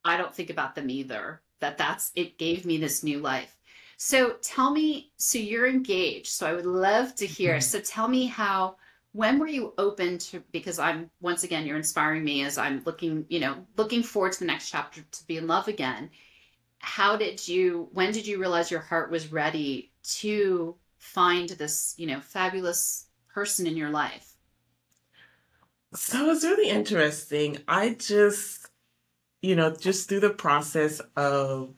I 0.04 0.16
don't 0.16 0.34
think 0.34 0.50
about 0.50 0.74
them 0.74 0.90
either. 0.90 1.42
That 1.60 1.78
that's 1.78 2.10
it 2.14 2.38
gave 2.38 2.64
me 2.64 2.78
this 2.78 3.02
new 3.02 3.18
life. 3.18 3.56
So 3.98 4.36
tell 4.42 4.72
me, 4.72 5.12
so 5.16 5.38
you're 5.38 5.68
engaged. 5.68 6.28
So 6.28 6.46
I 6.46 6.54
would 6.54 6.66
love 6.66 7.14
to 7.16 7.26
hear. 7.26 7.54
Mm-hmm. 7.54 7.60
So 7.60 7.80
tell 7.80 8.08
me 8.08 8.26
how 8.26 8.76
when 9.12 9.38
were 9.38 9.46
you 9.46 9.74
open 9.78 10.18
to 10.18 10.42
because 10.52 10.78
i'm 10.78 11.10
once 11.20 11.44
again 11.44 11.66
you're 11.66 11.76
inspiring 11.76 12.24
me 12.24 12.44
as 12.44 12.58
i'm 12.58 12.82
looking 12.84 13.24
you 13.28 13.38
know 13.38 13.56
looking 13.76 14.02
forward 14.02 14.32
to 14.32 14.40
the 14.40 14.46
next 14.46 14.70
chapter 14.70 15.02
to 15.10 15.26
be 15.26 15.36
in 15.36 15.46
love 15.46 15.68
again 15.68 16.10
how 16.82 17.16
did 17.16 17.46
you 17.48 17.88
when 17.92 18.12
did 18.12 18.26
you 18.26 18.38
realize 18.38 18.70
your 18.70 18.80
heart 18.80 19.10
was 19.10 19.32
ready 19.32 19.92
to 20.02 20.76
find 20.98 21.48
this 21.50 21.94
you 21.96 22.06
know 22.06 22.20
fabulous 22.20 23.06
person 23.32 23.66
in 23.66 23.76
your 23.76 23.90
life? 23.90 24.34
So 25.94 26.30
it's 26.30 26.44
really 26.44 26.68
interesting. 26.68 27.58
I 27.68 27.90
just 27.98 28.68
you 29.40 29.56
know 29.56 29.74
just 29.74 30.08
through 30.08 30.20
the 30.20 30.30
process 30.30 31.00
of 31.16 31.74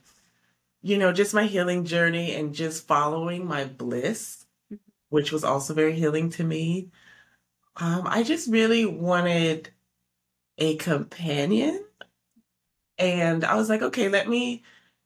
you 0.81 0.97
know 0.97 1.11
just 1.11 1.33
my 1.33 1.45
healing 1.45 1.85
journey 1.85 2.35
and 2.35 2.53
just 2.53 2.87
following 2.87 3.45
my 3.45 3.65
bliss 3.65 4.45
mm-hmm. 4.71 4.75
which 5.09 5.31
was 5.31 5.43
also 5.43 5.73
very 5.73 5.93
healing 5.93 6.29
to 6.29 6.43
me 6.43 6.91
um, 7.77 8.03
i 8.05 8.21
just 8.21 8.49
really 8.49 8.85
wanted 8.85 9.69
a 10.57 10.75
companion. 10.77 11.83
And 12.97 13.43
i 13.43 13.55
was 13.55 13.67
like 13.67 13.81
okay 13.81 14.07
let 14.09 14.29
me 14.29 14.63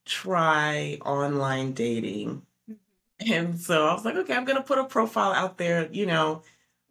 try 0.09 0.97
online 1.05 1.73
dating. 1.73 2.41
Mm-hmm. 2.69 3.31
And 3.31 3.59
so 3.59 3.85
I 3.85 3.93
was 3.93 4.03
like, 4.03 4.15
okay, 4.15 4.33
I'm 4.33 4.45
going 4.45 4.57
to 4.57 4.63
put 4.63 4.79
a 4.79 4.83
profile 4.83 5.31
out 5.31 5.57
there, 5.57 5.87
you 5.91 6.05
know, 6.05 6.41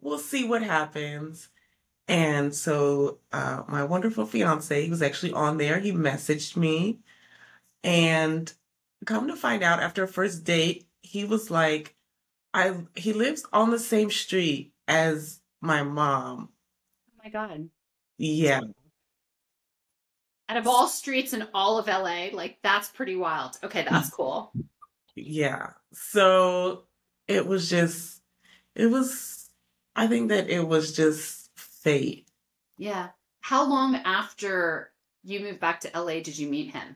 we'll 0.01 0.17
see 0.19 0.47
what 0.47 0.63
happens. 0.63 1.49
And 2.07 2.55
so 2.55 3.19
uh, 3.31 3.63
my 3.67 3.83
wonderful 3.83 4.25
fiance, 4.25 4.83
he 4.83 4.89
was 4.89 5.01
actually 5.01 5.33
on 5.33 5.57
there. 5.57 5.79
He 5.79 5.91
messaged 5.91 6.55
me. 6.57 6.99
And 7.83 8.51
come 9.05 9.27
to 9.27 9.35
find 9.35 9.61
out, 9.61 9.79
after 9.79 10.03
a 10.03 10.07
first 10.07 10.43
date, 10.43 10.87
he 11.01 11.23
was 11.23 11.51
like, 11.51 11.95
I 12.51 12.73
he 12.95 13.13
lives 13.13 13.45
on 13.53 13.69
the 13.69 13.77
same 13.77 14.09
street 14.09 14.73
as 14.87 15.39
my 15.61 15.83
mom. 15.83 16.49
Oh 17.13 17.21
my 17.23 17.29
God. 17.29 17.69
Yeah 18.17 18.61
out 20.49 20.57
of 20.57 20.67
all 20.67 20.87
streets 20.87 21.33
in 21.33 21.47
all 21.53 21.77
of 21.77 21.87
LA, 21.87 22.29
like 22.33 22.57
that's 22.63 22.89
pretty 22.89 23.15
wild. 23.15 23.57
Okay, 23.63 23.85
that's 23.87 24.09
mm. 24.09 24.13
cool. 24.13 24.51
Yeah. 25.15 25.71
So 25.93 26.83
it 27.27 27.45
was 27.45 27.69
just, 27.69 28.21
it 28.75 28.87
was, 28.87 29.49
I 29.95 30.07
think 30.07 30.29
that 30.29 30.49
it 30.49 30.67
was 30.67 30.95
just 30.95 31.51
fate. 31.55 32.27
Yeah. 32.77 33.09
How 33.41 33.69
long 33.69 33.95
after 33.95 34.91
you 35.23 35.39
moved 35.39 35.59
back 35.59 35.81
to 35.81 35.91
LA 35.93 36.21
did 36.21 36.37
you 36.37 36.47
meet 36.47 36.73
him? 36.73 36.95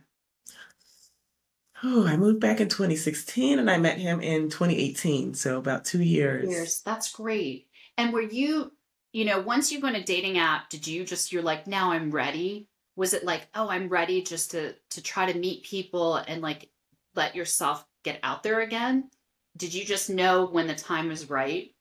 Oh, 1.84 2.08
I 2.08 2.16
moved 2.16 2.40
back 2.40 2.62
in 2.62 2.70
2016 2.70 3.60
and 3.60 3.70
I 3.70 3.78
met 3.78 3.98
him 3.98 4.22
in 4.22 4.50
2018. 4.50 5.34
So 5.34 5.58
about 5.58 5.86
two 5.86 6.02
years. 6.02 6.50
Years. 6.50 6.82
That's 6.82 7.12
great. 7.12 7.68
And 7.98 8.14
were 8.14 8.22
you, 8.22 8.72
you 9.12 9.26
know, 9.26 9.42
once 9.42 9.72
you 9.72 9.82
go 9.82 9.88
on 9.88 9.96
a 9.96 10.04
dating 10.04 10.38
app, 10.38 10.70
did 10.70 10.88
you 10.88 11.04
just, 11.04 11.32
you're 11.32 11.44
like, 11.44 11.68
now 11.68 11.92
I'm 11.92 12.10
ready? 12.10 12.70
Was 12.96 13.14
it 13.14 13.24
like 13.24 13.48
oh 13.56 13.70
i'm 13.70 13.90
ready 13.90 14.22
just 14.22 14.52
to 14.52 14.74
to 14.90 15.02
try 15.02 15.32
to 15.32 15.38
meet 15.38 15.64
people 15.64 16.16
and 16.18 16.42
like 16.42 16.70
let 17.16 17.36
yourself 17.36 17.86
get 18.04 18.20
out 18.24 18.44
there 18.44 18.62
again 18.62 19.10
did 19.58 19.74
you 19.74 19.86
just 19.86 20.10
know 20.10 20.46
when 20.46 20.66
the 20.68 20.74
time 20.76 21.10
was 21.10 21.30
right? 21.30 21.76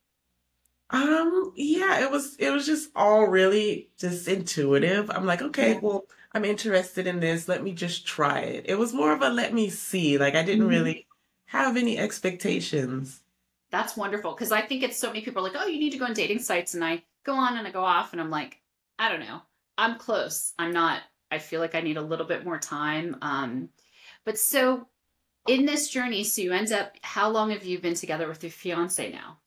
Um, 0.91 1.53
yeah, 1.57 2.01
it 2.05 2.11
was 2.11 2.37
it 2.37 2.51
was 2.51 2.67
just 2.67 2.91
all 2.95 3.27
really 3.27 3.91
just 3.99 4.29
intuitive. 4.29 5.11
I'm 5.11 5.25
like, 5.27 5.41
okay, 5.43 5.75
Yeah. 5.75 5.81
well, 5.81 6.07
I'm 6.33 6.45
interested 6.45 7.07
in 7.07 7.21
this. 7.21 7.49
Let 7.49 7.63
me 7.63 7.73
just 7.73 8.07
try 8.07 8.41
it. 8.41 8.67
It 8.69 8.75
was 8.77 8.93
more 8.93 9.13
of 9.13 9.23
a 9.23 9.31
let 9.31 9.55
me 9.55 9.71
see. 9.71 10.19
Like 10.19 10.35
I 10.35 10.43
didn't 10.45 10.67
Mhm. 10.67 10.69
really 10.69 11.07
have 11.47 11.77
any 11.79 11.99
expectations. 11.99 13.23
That's 13.71 13.97
wonderful 13.97 14.35
because 14.35 14.53
I 14.53 14.63
think 14.63 14.83
it's 14.85 14.97
so 14.99 15.09
many 15.09 15.23
people 15.23 15.41
are 15.41 15.51
like, 15.51 15.61
oh, 15.61 15.67
you 15.67 15.79
need 15.81 15.91
to 15.93 15.99
go 15.99 16.05
on 16.05 16.13
dating 16.13 16.39
sites, 16.41 16.75
and 16.75 16.85
I 16.85 17.03
go 17.25 17.35
on 17.35 17.57
and 17.57 17.67
I 17.67 17.71
go 17.71 17.85
off, 17.85 18.13
and 18.13 18.21
I'm 18.21 18.31
like, 18.31 18.61
I 18.99 19.09
don't 19.09 19.21
know, 19.21 19.43
I'm 19.79 19.97
close. 19.97 20.53
I'm 20.59 20.73
not. 20.73 21.03
I 21.31 21.39
feel 21.39 21.61
like 21.61 21.75
I 21.75 21.81
need 21.81 21.97
a 21.97 22.03
little 22.03 22.27
bit 22.27 22.45
more 22.45 22.59
time. 22.59 23.17
Um, 23.23 23.71
but 24.25 24.39
so 24.39 24.87
in 25.49 25.67
this 25.67 25.89
journey, 25.89 26.25
so 26.25 26.43
you 26.43 26.53
end 26.53 26.73
up. 26.73 26.97
How 27.03 27.31
long 27.31 27.51
have 27.51 27.65
you 27.65 27.79
been 27.79 27.95
together 27.95 28.29
with 28.29 28.43
your 28.43 28.53
fiance 28.53 29.11
now? 29.11 29.39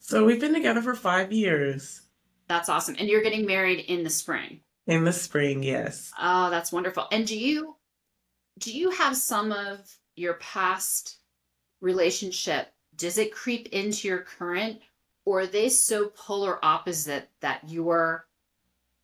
So 0.00 0.24
we've 0.24 0.40
been 0.40 0.54
together 0.54 0.82
for 0.82 0.94
five 0.94 1.32
years. 1.32 2.02
That's 2.48 2.68
awesome, 2.68 2.96
and 2.98 3.08
you're 3.08 3.22
getting 3.22 3.46
married 3.46 3.80
in 3.80 4.04
the 4.04 4.10
spring. 4.10 4.60
In 4.86 5.04
the 5.04 5.12
spring, 5.12 5.62
yes. 5.62 6.10
Oh, 6.18 6.48
that's 6.48 6.72
wonderful. 6.72 7.06
And 7.12 7.26
do 7.26 7.38
you 7.38 7.76
do 8.58 8.72
you 8.72 8.90
have 8.90 9.16
some 9.16 9.52
of 9.52 9.80
your 10.16 10.34
past 10.34 11.18
relationship? 11.80 12.72
Does 12.96 13.18
it 13.18 13.34
creep 13.34 13.68
into 13.68 14.08
your 14.08 14.20
current, 14.20 14.80
or 15.24 15.40
are 15.40 15.46
they 15.46 15.68
so 15.68 16.08
polar 16.08 16.58
opposite 16.64 17.28
that 17.40 17.68
you're 17.68 18.26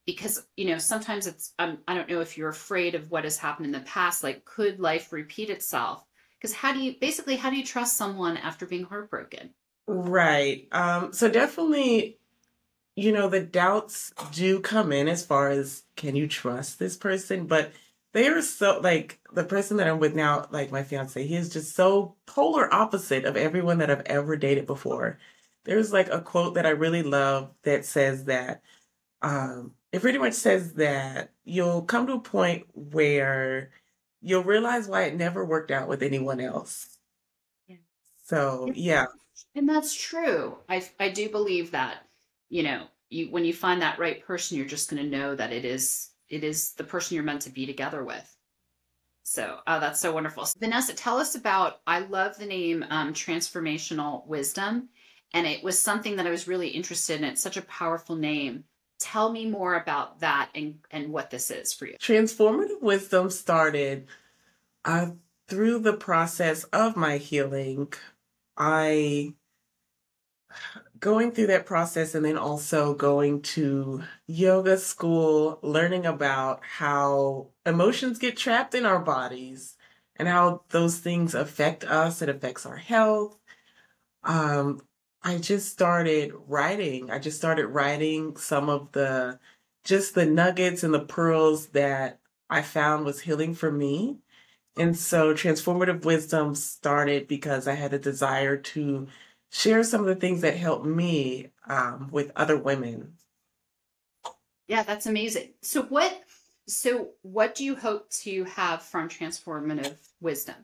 because 0.06 0.46
you 0.56 0.66
know 0.66 0.78
sometimes 0.78 1.26
it's 1.26 1.52
um, 1.58 1.78
I 1.88 1.94
don't 1.94 2.08
know 2.08 2.20
if 2.20 2.36
you're 2.36 2.48
afraid 2.48 2.94
of 2.94 3.10
what 3.10 3.24
has 3.24 3.38
happened 3.38 3.66
in 3.66 3.72
the 3.72 3.80
past. 3.80 4.22
Like, 4.22 4.44
could 4.44 4.80
life 4.80 5.12
repeat 5.12 5.50
itself? 5.50 6.04
Because 6.38 6.54
how 6.54 6.72
do 6.72 6.80
you 6.80 6.94
basically 7.00 7.36
how 7.36 7.50
do 7.50 7.56
you 7.56 7.64
trust 7.64 7.96
someone 7.96 8.36
after 8.36 8.66
being 8.66 8.84
heartbroken? 8.84 9.50
Right. 9.86 10.68
Um, 10.72 11.12
so 11.12 11.30
definitely, 11.30 12.18
you 12.96 13.12
know, 13.12 13.28
the 13.28 13.40
doubts 13.40 14.12
do 14.32 14.60
come 14.60 14.92
in 14.92 15.08
as 15.08 15.24
far 15.24 15.50
as 15.50 15.84
can 15.96 16.16
you 16.16 16.26
trust 16.28 16.78
this 16.78 16.96
person? 16.96 17.46
But 17.46 17.72
they 18.12 18.28
are 18.28 18.42
so 18.42 18.80
like 18.80 19.20
the 19.32 19.44
person 19.44 19.78
that 19.78 19.88
I'm 19.88 19.98
with 19.98 20.14
now, 20.14 20.46
like 20.50 20.70
my 20.70 20.82
fiance, 20.84 21.26
he 21.26 21.34
is 21.36 21.50
just 21.50 21.74
so 21.74 22.16
polar 22.26 22.72
opposite 22.72 23.24
of 23.24 23.36
everyone 23.36 23.78
that 23.78 23.90
I've 23.90 24.02
ever 24.06 24.36
dated 24.36 24.66
before. 24.66 25.18
There's 25.64 25.92
like 25.92 26.08
a 26.10 26.20
quote 26.20 26.54
that 26.54 26.66
I 26.66 26.70
really 26.70 27.02
love 27.02 27.52
that 27.62 27.84
says 27.84 28.24
that 28.24 28.62
um 29.22 29.72
it 29.94 30.00
pretty 30.00 30.18
much 30.18 30.32
says 30.32 30.72
that 30.72 31.30
you'll 31.44 31.82
come 31.82 32.08
to 32.08 32.14
a 32.14 32.20
point 32.20 32.66
where 32.74 33.70
you'll 34.20 34.42
realize 34.42 34.88
why 34.88 35.04
it 35.04 35.14
never 35.14 35.44
worked 35.44 35.70
out 35.70 35.86
with 35.86 36.02
anyone 36.02 36.40
else. 36.40 36.98
Yeah. 37.68 37.76
So 38.24 38.72
yeah. 38.74 39.06
And 39.54 39.68
that's 39.68 39.94
true. 39.94 40.58
I 40.68 40.84
I 40.98 41.10
do 41.10 41.28
believe 41.28 41.70
that, 41.70 41.98
you 42.48 42.64
know, 42.64 42.88
you 43.08 43.30
when 43.30 43.44
you 43.44 43.54
find 43.54 43.82
that 43.82 44.00
right 44.00 44.20
person, 44.26 44.56
you're 44.56 44.66
just 44.66 44.90
going 44.90 45.00
to 45.00 45.16
know 45.16 45.36
that 45.36 45.52
it 45.52 45.64
is 45.64 46.10
it 46.28 46.42
is 46.42 46.72
the 46.72 46.82
person 46.82 47.14
you're 47.14 47.22
meant 47.22 47.42
to 47.42 47.50
be 47.50 47.64
together 47.64 48.02
with. 48.02 48.36
So, 49.22 49.58
oh, 49.64 49.78
that's 49.78 50.00
so 50.00 50.12
wonderful. 50.12 50.44
So, 50.44 50.58
Vanessa, 50.58 50.92
tell 50.92 51.18
us 51.18 51.36
about. 51.36 51.82
I 51.86 52.00
love 52.00 52.36
the 52.36 52.46
name 52.46 52.84
um, 52.90 53.14
Transformational 53.14 54.26
Wisdom, 54.26 54.88
and 55.32 55.46
it 55.46 55.62
was 55.62 55.80
something 55.80 56.16
that 56.16 56.26
I 56.26 56.30
was 56.30 56.48
really 56.48 56.68
interested 56.68 57.20
in. 57.20 57.24
It's 57.24 57.40
such 57.40 57.56
a 57.56 57.62
powerful 57.62 58.16
name. 58.16 58.64
Tell 59.04 59.30
me 59.30 59.44
more 59.44 59.74
about 59.74 60.20
that 60.20 60.48
and 60.54 60.78
and 60.90 61.12
what 61.12 61.28
this 61.28 61.50
is 61.50 61.74
for 61.74 61.84
you. 61.84 61.94
Transformative 62.00 62.80
wisdom 62.80 63.28
started 63.28 64.06
uh, 64.86 65.10
through 65.46 65.80
the 65.80 65.92
process 65.92 66.64
of 66.64 66.96
my 66.96 67.18
healing. 67.18 67.92
I 68.56 69.34
going 71.00 71.32
through 71.32 71.48
that 71.48 71.66
process 71.66 72.14
and 72.14 72.24
then 72.24 72.38
also 72.38 72.94
going 72.94 73.42
to 73.42 74.02
yoga 74.26 74.78
school, 74.78 75.58
learning 75.60 76.06
about 76.06 76.60
how 76.64 77.48
emotions 77.66 78.18
get 78.18 78.38
trapped 78.38 78.74
in 78.74 78.86
our 78.86 79.00
bodies 79.00 79.76
and 80.16 80.26
how 80.26 80.62
those 80.70 80.98
things 80.98 81.34
affect 81.34 81.84
us. 81.84 82.22
It 82.22 82.30
affects 82.30 82.64
our 82.64 82.76
health. 82.78 83.36
Um, 84.22 84.80
I 85.24 85.38
just 85.38 85.72
started 85.72 86.34
writing. 86.46 87.10
I 87.10 87.18
just 87.18 87.38
started 87.38 87.68
writing 87.68 88.36
some 88.36 88.68
of 88.68 88.92
the 88.92 89.40
just 89.82 90.14
the 90.14 90.26
nuggets 90.26 90.82
and 90.82 90.92
the 90.92 91.00
pearls 91.00 91.68
that 91.68 92.20
I 92.50 92.62
found 92.62 93.06
was 93.06 93.20
healing 93.20 93.54
for 93.54 93.72
me. 93.72 94.18
And 94.76 94.96
so 94.96 95.32
transformative 95.34 96.04
wisdom 96.04 96.54
started 96.54 97.26
because 97.26 97.66
I 97.66 97.74
had 97.74 97.94
a 97.94 97.98
desire 97.98 98.56
to 98.56 99.06
share 99.50 99.82
some 99.82 100.00
of 100.02 100.06
the 100.06 100.16
things 100.16 100.42
that 100.42 100.56
helped 100.56 100.84
me 100.84 101.50
um, 101.68 102.08
with 102.10 102.32
other 102.36 102.58
women. 102.58 103.14
Yeah, 104.66 104.82
that's 104.82 105.06
amazing. 105.06 105.54
So 105.62 105.82
what 105.82 106.22
so 106.66 107.10
what 107.22 107.54
do 107.54 107.64
you 107.64 107.76
hope 107.76 108.10
to 108.10 108.44
have 108.44 108.82
from 108.82 109.08
transformative 109.08 109.96
wisdom? 110.20 110.56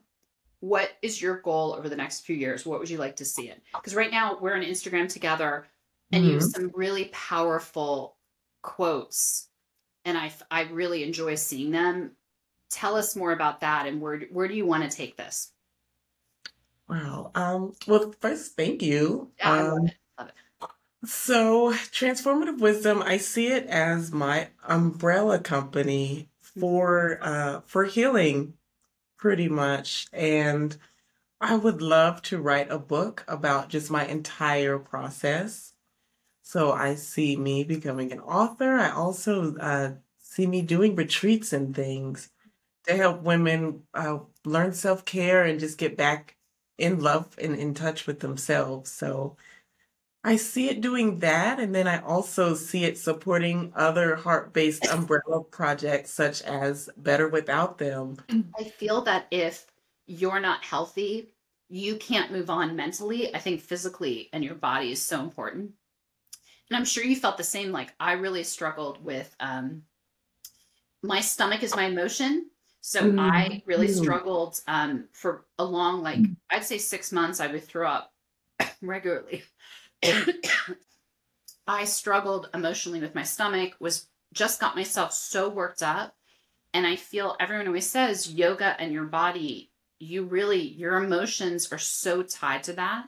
What 0.61 0.93
is 1.03 1.21
your 1.23 1.41
goal 1.41 1.75
over 1.75 1.89
the 1.89 1.97
next 1.97 2.21
few 2.21 2.37
years? 2.37 2.67
What 2.67 2.81
would 2.81 2.91
you 2.91 2.99
like 2.99 3.17
to 3.17 3.25
see 3.25 3.49
it? 3.49 3.63
Because 3.83 3.95
right 3.95 4.11
now 4.11 4.39
we're 4.39 4.55
on 4.55 4.63
Instagram 4.63 5.09
together 5.09 5.67
and 6.13 6.25
you 6.27 6.35
have 6.35 6.43
Mhm. 6.43 6.45
some 6.45 6.71
really 6.75 7.07
powerful 7.13 8.19
quotes 8.63 9.49
and 10.05 10.19
I 10.19 10.33
I 10.51 10.63
really 10.65 11.05
enjoy 11.05 11.37
seeing 11.37 11.71
them. 11.73 12.17
Tell 12.71 12.97
us 12.97 13.17
more 13.17 13.33
about 13.33 13.61
that 13.61 13.87
and 13.87 14.01
where 14.03 14.21
where 14.33 14.49
do 14.49 14.55
you 14.55 14.67
want 14.67 14.91
to 14.91 14.97
take 14.97 15.17
this? 15.17 15.55
Wow. 16.89 17.31
Um, 17.35 17.73
well, 17.87 18.13
first, 18.21 18.57
thank 18.57 18.83
you. 18.83 19.33
Yeah, 19.39 19.51
I 19.53 19.63
love 19.63 19.73
Um, 19.79 19.87
it. 19.87 19.97
Love 20.19 20.29
it. 20.29 20.35
so, 21.05 21.73
transformative 21.73 22.59
wisdom, 22.61 23.03
I 23.03 23.17
see 23.17 23.49
it 23.49 23.67
as 23.67 24.13
my 24.13 24.51
umbrella 24.65 25.39
company 25.39 26.31
for 26.43 27.19
uh, 27.23 27.61
for 27.63 27.85
healing, 27.85 28.55
pretty 29.21 29.49
much. 29.49 30.09
And 30.13 30.77
I 31.41 31.57
would 31.57 31.83
love 31.83 32.23
to 32.23 32.41
write 32.41 32.71
a 32.71 32.79
book 32.79 33.25
about 33.29 33.69
just 33.69 33.91
my 33.91 34.07
entire 34.07 34.79
process. 34.79 35.75
So 36.43 36.73
I 36.73 36.97
see 36.97 37.37
me 37.37 37.65
becoming 37.65 38.13
an 38.13 38.21
author. 38.21 38.75
I 38.75 38.91
also 38.91 39.57
uh, 39.57 39.93
see 40.19 40.47
me 40.47 40.63
doing 40.63 40.97
retreats 40.97 41.53
and 41.53 41.75
things 41.75 42.31
to 42.87 42.97
help 42.97 43.23
women 43.23 43.83
uh, 43.95 44.21
learn 44.45 44.73
self 44.73 45.05
care 45.05 45.45
and 45.45 45.61
just 45.61 45.79
get 45.79 45.97
back 45.97 46.37
in 46.79 47.01
love 47.01 47.37
and 47.39 47.55
in 47.55 47.75
touch 47.75 48.07
with 48.07 48.21
themselves. 48.21 48.91
So 48.91 49.37
I 50.23 50.37
see 50.37 50.69
it 50.69 50.81
doing 50.81 51.19
that. 51.21 51.59
And 51.61 51.75
then 51.75 51.87
I 51.89 52.01
also 52.01 52.55
see 52.55 52.85
it 52.85 52.99
supporting 52.99 53.73
other 53.75 54.17
heart 54.17 54.53
based 54.53 54.87
umbrella 54.87 55.45
projects 55.45 56.11
such 56.11 56.43
as 56.43 56.91
Better 56.97 57.29
Without 57.29 57.79
Them. 57.79 58.19
I 58.59 58.65
feel 58.65 59.03
that 59.03 59.27
if 59.31 59.67
you're 60.07 60.41
not 60.41 60.65
healthy, 60.65 61.35
you 61.69 61.97
can't 61.97 62.33
move 62.33 62.51
on 62.51 62.77
mentally. 62.77 63.35
I 63.35 63.39
think 63.39 63.61
physically 63.61 64.29
and 64.33 64.45
your 64.45 64.55
body 64.57 64.93
is 64.93 65.03
so 65.03 65.21
important. 65.23 65.75
And 66.71 66.77
I'm 66.77 66.85
sure 66.87 67.05
you 67.05 67.17
felt 67.17 67.37
the 67.37 67.45
same. 67.45 67.73
Like 67.73 67.95
I 68.01 68.13
really 68.13 68.45
struggled 68.45 69.05
with 69.05 69.35
um, 69.41 69.85
my 71.03 71.21
stomach 71.21 71.63
is 71.63 71.75
my 71.75 71.85
emotion. 71.85 72.51
So 72.83 73.15
I 73.19 73.63
really 73.67 73.87
Mhm. 73.87 73.95
struggled 74.01 74.61
um, 74.67 75.09
for 75.13 75.47
a 75.59 75.65
long, 75.65 76.03
like 76.03 76.31
I'd 76.51 76.65
say 76.65 76.79
six 76.79 77.13
months. 77.13 77.41
I 77.41 77.47
would 77.47 77.65
throw 77.65 77.89
up 77.89 78.15
regularly. 78.83 79.43
I 81.67 81.85
struggled 81.85 82.49
emotionally 82.55 83.01
with 83.01 83.15
my 83.15 83.23
stomach. 83.23 83.75
Was 83.81 84.07
just 84.33 84.61
got 84.61 84.77
myself 84.77 85.13
so 85.13 85.49
worked 85.49 85.83
up 85.83 86.15
and 86.73 86.87
I 86.87 86.97
feel 86.97 87.37
everyone 87.41 87.67
always 87.67 87.89
says 87.89 88.33
yoga 88.33 88.81
and 88.81 88.93
your 88.93 89.05
body, 89.05 89.73
you 89.99 90.25
really, 90.25 90.63
your 90.63 91.03
emotions 91.03 91.73
are 91.73 91.79
so 91.79 92.23
tied 92.23 92.63
to 92.65 92.75
that. 92.75 93.07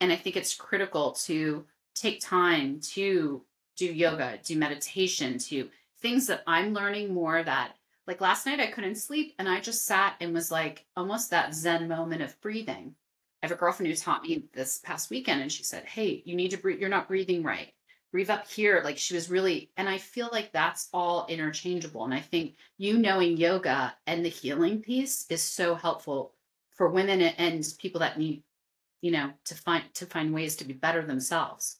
And 0.00 0.12
I 0.12 0.16
think 0.16 0.36
it's 0.36 0.54
critical 0.54 1.12
to 1.24 1.66
take 1.94 2.20
time 2.20 2.80
to 2.92 3.44
do 3.76 3.86
yoga, 3.86 4.38
do 4.44 4.56
meditation, 4.56 5.38
to 5.38 5.68
things 6.00 6.26
that 6.28 6.42
I'm 6.46 6.72
learning 6.72 7.12
more 7.12 7.42
that, 7.42 7.72
like 8.06 8.20
last 8.20 8.46
night, 8.46 8.60
I 8.60 8.68
couldn't 8.68 8.94
sleep 8.96 9.34
and 9.38 9.48
I 9.48 9.60
just 9.60 9.84
sat 9.84 10.14
and 10.20 10.32
was 10.32 10.50
like 10.50 10.86
almost 10.96 11.30
that 11.30 11.54
Zen 11.54 11.88
moment 11.88 12.22
of 12.22 12.40
breathing. 12.40 12.94
I 13.42 13.46
have 13.46 13.52
a 13.52 13.58
girlfriend 13.58 13.90
who 13.90 13.96
taught 13.96 14.22
me 14.22 14.44
this 14.52 14.78
past 14.78 15.10
weekend 15.10 15.40
and 15.40 15.50
she 15.52 15.64
said, 15.64 15.84
Hey, 15.84 16.22
you 16.24 16.36
need 16.36 16.50
to 16.50 16.58
breathe. 16.58 16.80
You're 16.80 16.88
not 16.88 17.08
breathing 17.08 17.42
right. 17.42 17.72
Breathe 18.12 18.30
up 18.30 18.48
here. 18.48 18.82
Like 18.84 18.98
she 18.98 19.14
was 19.14 19.30
really, 19.30 19.70
and 19.76 19.88
I 19.88 19.98
feel 19.98 20.28
like 20.32 20.52
that's 20.52 20.88
all 20.92 21.26
interchangeable. 21.28 22.04
And 22.04 22.12
I 22.12 22.20
think 22.20 22.56
you 22.76 22.98
knowing 22.98 23.36
yoga 23.36 23.94
and 24.06 24.24
the 24.24 24.28
healing 24.28 24.82
piece 24.82 25.26
is 25.30 25.42
so 25.42 25.74
helpful 25.74 26.34
for 26.72 26.88
women 26.88 27.20
and 27.20 27.64
people 27.78 28.00
that 28.00 28.18
need 28.18 28.42
you 29.00 29.10
know 29.10 29.30
to 29.44 29.54
find 29.54 29.84
to 29.94 30.06
find 30.06 30.32
ways 30.32 30.56
to 30.56 30.64
be 30.64 30.74
better 30.74 31.04
themselves 31.04 31.78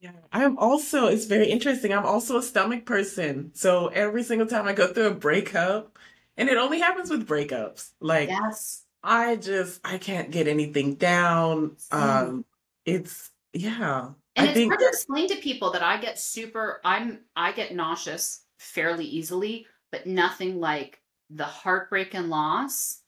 Yeah, 0.00 0.12
I'm 0.32 0.58
also, 0.58 1.06
it's 1.06 1.24
very 1.24 1.48
interesting. 1.48 1.92
I'm 1.92 2.04
also 2.04 2.36
a 2.36 2.42
stomach 2.42 2.84
person. 2.84 3.52
So 3.54 3.88
every 3.88 4.22
single 4.22 4.46
time 4.46 4.66
I 4.66 4.74
go 4.74 4.92
through 4.92 5.06
a 5.06 5.14
breakup, 5.14 5.98
and 6.36 6.48
it 6.48 6.58
only 6.58 6.80
happens 6.80 7.08
with 7.10 7.26
breakups, 7.26 7.92
like 8.00 8.28
yes 8.28 8.83
I 9.04 9.36
just 9.36 9.80
I 9.84 9.98
can't 9.98 10.30
get 10.30 10.48
anything 10.48 10.94
down. 10.96 11.76
Um, 11.92 12.44
it's 12.84 13.30
yeah. 13.52 14.10
And 14.36 14.48
I 14.48 14.50
it's 14.50 14.54
think 14.54 14.70
hard 14.70 14.80
to 14.80 14.84
that 14.86 14.88
explain 14.88 15.28
to 15.28 15.36
people 15.36 15.70
that 15.72 15.82
I 15.82 15.98
get 15.98 16.18
super 16.18 16.80
I'm 16.84 17.20
I 17.36 17.52
get 17.52 17.74
nauseous 17.74 18.42
fairly 18.58 19.04
easily, 19.04 19.66
but 19.92 20.06
nothing 20.06 20.58
like 20.60 21.00
the 21.30 21.44
heartbreak 21.44 22.14
and 22.14 22.30
loss 22.30 23.02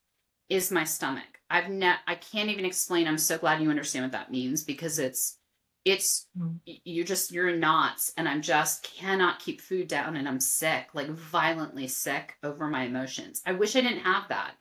is 0.48 0.70
my 0.70 0.84
stomach. 0.84 1.24
I've 1.50 1.70
ne- 1.70 1.96
I 2.06 2.14
can't 2.16 2.50
even 2.50 2.64
explain. 2.64 3.08
I'm 3.08 3.18
so 3.18 3.38
glad 3.38 3.62
you 3.62 3.70
understand 3.70 4.04
what 4.04 4.12
that 4.12 4.30
means 4.30 4.64
because 4.64 4.98
it's 4.98 5.38
it's 5.84 6.26
Mm. 6.38 6.60
you're 6.66 7.04
just 7.06 7.32
you're 7.32 7.48
in 7.48 7.60
knots 7.60 8.12
and 8.18 8.28
I'm 8.28 8.42
just 8.42 8.82
cannot 8.82 9.38
keep 9.40 9.60
food 9.60 9.88
down 9.88 10.16
and 10.16 10.28
I'm 10.28 10.40
sick, 10.40 10.88
like 10.94 11.08
violently 11.08 11.88
sick 11.88 12.36
over 12.42 12.68
my 12.68 12.84
emotions. 12.84 13.40
I 13.46 13.52
wish 13.52 13.76
I 13.76 13.80
didn't 13.80 14.00
have 14.00 14.28
that. 14.28 14.54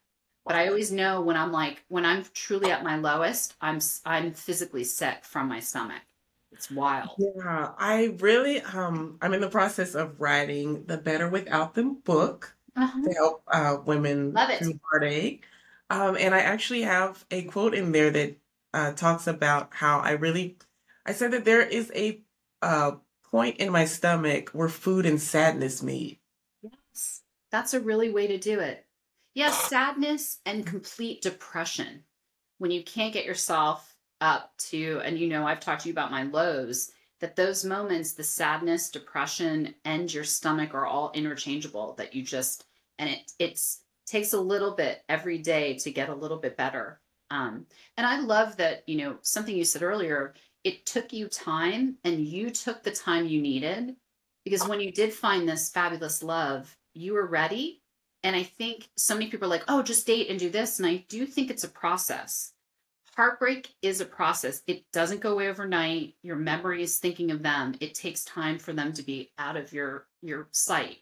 But 0.46 0.56
I 0.56 0.68
always 0.68 0.92
know 0.92 1.22
when 1.22 1.38
I'm 1.38 1.52
like 1.52 1.84
when 1.90 2.06
I'm 2.06 2.24
truly 2.24 2.72
at 2.72 2.84
my 2.84 2.98
lowest, 2.98 3.56
I'm 3.62 3.80
I'm 4.06 4.34
physically 4.34 4.84
sick 4.84 5.26
from 5.26 5.48
my 5.48 5.60
stomach. 5.60 6.04
It's 6.52 6.72
wild. 6.72 7.18
yeah, 7.18 7.74
I 7.78 8.06
really 8.20 8.62
um 8.62 9.18
I'm 9.22 9.34
in 9.34 9.42
the 9.42 9.50
process 9.50 9.96
of 9.96 10.20
writing 10.20 10.86
the 10.86 10.98
Better 10.98 11.30
Without 11.30 11.74
Them 11.74 11.96
book 12.02 12.56
Uh-huh. 12.76 13.02
to 13.04 13.14
help 13.14 13.44
uh 13.48 13.78
women 13.86 14.42
Love 14.42 14.50
it. 14.50 14.64
through 14.64 14.80
heartache. 14.92 15.46
Um, 15.90 16.18
and 16.18 16.34
I 16.34 16.40
actually 16.40 16.82
have 16.82 17.26
a 17.32 17.44
quote 17.46 17.74
in 17.76 17.92
there 17.92 18.12
that 18.12 18.38
uh 18.74 18.94
talks 18.94 19.28
about 19.28 19.74
how 19.74 20.00
I 20.00 20.12
really 20.12 20.58
I 21.06 21.14
said 21.14 21.32
that 21.32 21.46
there 21.46 21.62
is 21.62 21.92
a 21.96 22.24
uh 22.62 22.98
point 23.24 23.58
in 23.58 23.72
my 23.72 23.86
stomach 23.86 24.50
where 24.50 24.70
food 24.70 25.06
and 25.06 25.22
sadness 25.22 25.84
meet. 25.84 26.22
Yes, 26.62 27.24
that's 27.50 27.74
a 27.74 27.80
really 27.80 28.10
way 28.10 28.28
to 28.28 28.38
do 28.38 28.60
it. 28.60 28.85
Yes, 29.36 29.70
sadness 29.70 30.40
and 30.46 30.66
complete 30.66 31.22
depression. 31.22 32.04
When 32.58 32.72
you 32.72 32.84
can't 32.84 33.14
get 33.14 33.26
yourself 33.26 33.96
up 34.22 34.58
to, 34.70 35.02
and 35.04 35.20
you 35.20 35.28
know, 35.28 35.46
I've 35.46 35.60
talked 35.60 35.82
to 35.84 35.90
you 35.90 35.94
about 35.94 36.10
my 36.12 36.24
lows, 36.24 36.92
that 37.20 37.36
those 37.36 37.66
moments, 37.66 38.14
the 38.14 38.24
sadness, 38.24 38.90
depression, 38.90 39.76
and 39.84 40.12
your 40.14 40.24
stomach 40.24 40.74
are 40.74 40.86
all 40.86 41.12
interchangeable, 41.14 41.94
that 41.98 42.16
you 42.16 42.24
just, 42.24 42.66
and 42.98 43.10
it 43.10 43.32
it's 43.38 43.82
takes 44.06 44.34
a 44.34 44.40
little 44.40 44.72
bit 44.72 45.04
every 45.10 45.38
day 45.38 45.76
to 45.80 45.92
get 45.92 46.10
a 46.10 46.16
little 46.16 46.38
bit 46.38 46.56
better. 46.58 47.02
Um, 47.30 47.66
and 47.98 48.08
I 48.08 48.20
love 48.20 48.56
that, 48.58 48.88
you 48.88 48.98
know, 48.98 49.18
something 49.22 49.56
you 49.56 49.66
said 49.66 49.84
earlier, 49.84 50.34
it 50.64 50.86
took 50.86 51.12
you 51.12 51.28
time 51.28 51.98
and 52.04 52.26
you 52.26 52.52
took 52.52 52.84
the 52.84 52.92
time 52.92 53.28
you 53.28 53.42
needed 53.42 53.96
because 54.44 54.68
when 54.68 54.80
you 54.80 54.92
did 54.92 55.12
find 55.14 55.50
this 55.50 55.72
fabulous 55.72 56.24
love, 56.24 56.78
you 56.94 57.14
were 57.14 57.26
ready. 57.26 57.82
And 58.26 58.36
I 58.36 58.42
think 58.42 58.90
so 58.98 59.14
many 59.14 59.28
people 59.28 59.46
are 59.46 59.52
like, 59.52 59.66
oh, 59.68 59.84
just 59.84 60.08
date 60.08 60.32
and 60.32 60.40
do 60.40 60.50
this. 60.50 60.80
And 60.80 60.88
I 60.88 61.06
do 61.10 61.28
think 61.28 61.52
it's 61.52 61.64
a 61.64 61.70
process. 61.70 62.54
Heartbreak 63.16 63.70
is 63.84 64.02
a 64.02 64.06
process. 64.06 64.64
It 64.66 64.84
doesn't 64.92 65.22
go 65.22 65.34
away 65.34 65.48
overnight. 65.48 66.16
Your 66.24 66.36
memory 66.36 66.82
is 66.82 66.98
thinking 66.98 67.30
of 67.30 67.44
them. 67.44 67.76
It 67.80 67.94
takes 67.94 68.26
time 68.26 68.58
for 68.58 68.74
them 68.74 68.94
to 68.94 69.04
be 69.04 69.32
out 69.38 69.58
of 69.58 69.72
your 69.72 70.08
your 70.24 70.48
sight. 70.52 70.98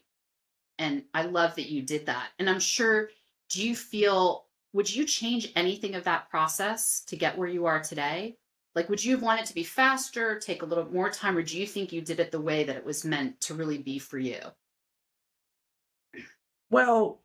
And 0.78 1.04
I 1.14 1.22
love 1.22 1.54
that 1.54 1.70
you 1.70 1.80
did 1.80 2.04
that. 2.06 2.28
And 2.38 2.50
I'm 2.50 2.60
sure, 2.60 3.08
do 3.48 3.66
you 3.66 3.74
feel, 3.74 4.44
would 4.74 4.94
you 4.94 5.06
change 5.06 5.50
anything 5.56 5.94
of 5.94 6.04
that 6.04 6.28
process 6.28 7.04
to 7.06 7.16
get 7.16 7.38
where 7.38 7.48
you 7.48 7.64
are 7.64 7.80
today? 7.80 8.36
Like, 8.74 8.90
would 8.90 9.02
you 9.02 9.12
have 9.12 9.22
wanted 9.22 9.46
to 9.46 9.54
be 9.54 9.64
faster, 9.64 10.38
take 10.38 10.60
a 10.60 10.66
little 10.66 10.92
more 10.92 11.08
time, 11.08 11.38
or 11.38 11.42
do 11.42 11.58
you 11.58 11.66
think 11.66 11.90
you 11.90 12.02
did 12.02 12.20
it 12.20 12.32
the 12.32 12.40
way 12.40 12.64
that 12.64 12.76
it 12.76 12.84
was 12.84 13.02
meant 13.02 13.40
to 13.42 13.54
really 13.54 13.78
be 13.78 13.98
for 13.98 14.18
you? 14.18 14.40
Well, 16.70 17.20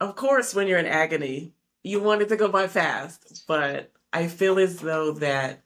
of 0.00 0.16
course, 0.16 0.54
when 0.54 0.68
you're 0.68 0.78
in 0.78 0.86
agony, 0.86 1.54
you 1.82 2.00
want 2.00 2.22
it 2.22 2.28
to 2.28 2.36
go 2.36 2.48
by 2.48 2.68
fast, 2.68 3.44
but 3.46 3.92
I 4.12 4.28
feel 4.28 4.58
as 4.58 4.78
though 4.80 5.12
that 5.12 5.62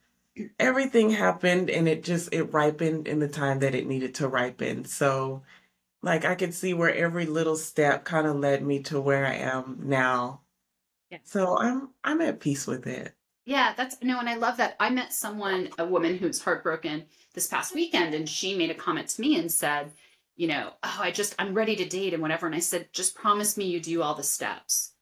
everything 0.58 1.10
happened 1.10 1.68
and 1.70 1.88
it 1.88 2.02
just 2.02 2.32
it 2.32 2.52
ripened 2.52 3.06
in 3.06 3.18
the 3.18 3.28
time 3.28 3.58
that 3.60 3.74
it 3.74 3.86
needed 3.86 4.14
to 4.16 4.28
ripen. 4.28 4.84
So, 4.84 5.42
like 6.02 6.24
I 6.24 6.34
could 6.34 6.54
see 6.54 6.74
where 6.74 6.94
every 6.94 7.26
little 7.26 7.56
step 7.56 8.04
kind 8.04 8.26
of 8.26 8.36
led 8.36 8.62
me 8.62 8.80
to 8.84 9.00
where 9.00 9.26
I 9.26 9.34
am 9.34 9.80
now. 9.84 10.40
Yeah. 11.10 11.18
So, 11.24 11.58
I'm 11.58 11.90
I'm 12.02 12.20
at 12.20 12.40
peace 12.40 12.66
with 12.66 12.86
it. 12.86 13.14
Yeah, 13.44 13.74
that's 13.76 13.96
no, 14.02 14.20
and 14.20 14.28
I 14.28 14.36
love 14.36 14.56
that. 14.58 14.76
I 14.78 14.90
met 14.90 15.12
someone, 15.12 15.70
a 15.78 15.84
woman 15.84 16.16
who's 16.16 16.40
heartbroken 16.40 17.04
this 17.34 17.48
past 17.48 17.74
weekend, 17.74 18.14
and 18.14 18.28
she 18.28 18.56
made 18.56 18.70
a 18.70 18.74
comment 18.74 19.08
to 19.08 19.20
me 19.20 19.36
and 19.36 19.50
said, 19.50 19.90
you 20.36 20.48
know, 20.48 20.72
oh, 20.82 20.98
I 21.00 21.10
just, 21.10 21.34
I'm 21.38 21.54
ready 21.54 21.76
to 21.76 21.84
date 21.84 22.12
and 22.14 22.22
whatever. 22.22 22.46
And 22.46 22.54
I 22.54 22.60
said, 22.60 22.88
just 22.92 23.14
promise 23.14 23.56
me 23.56 23.66
you 23.66 23.80
do 23.80 24.02
all 24.02 24.14
the 24.14 24.22
steps. 24.22 24.92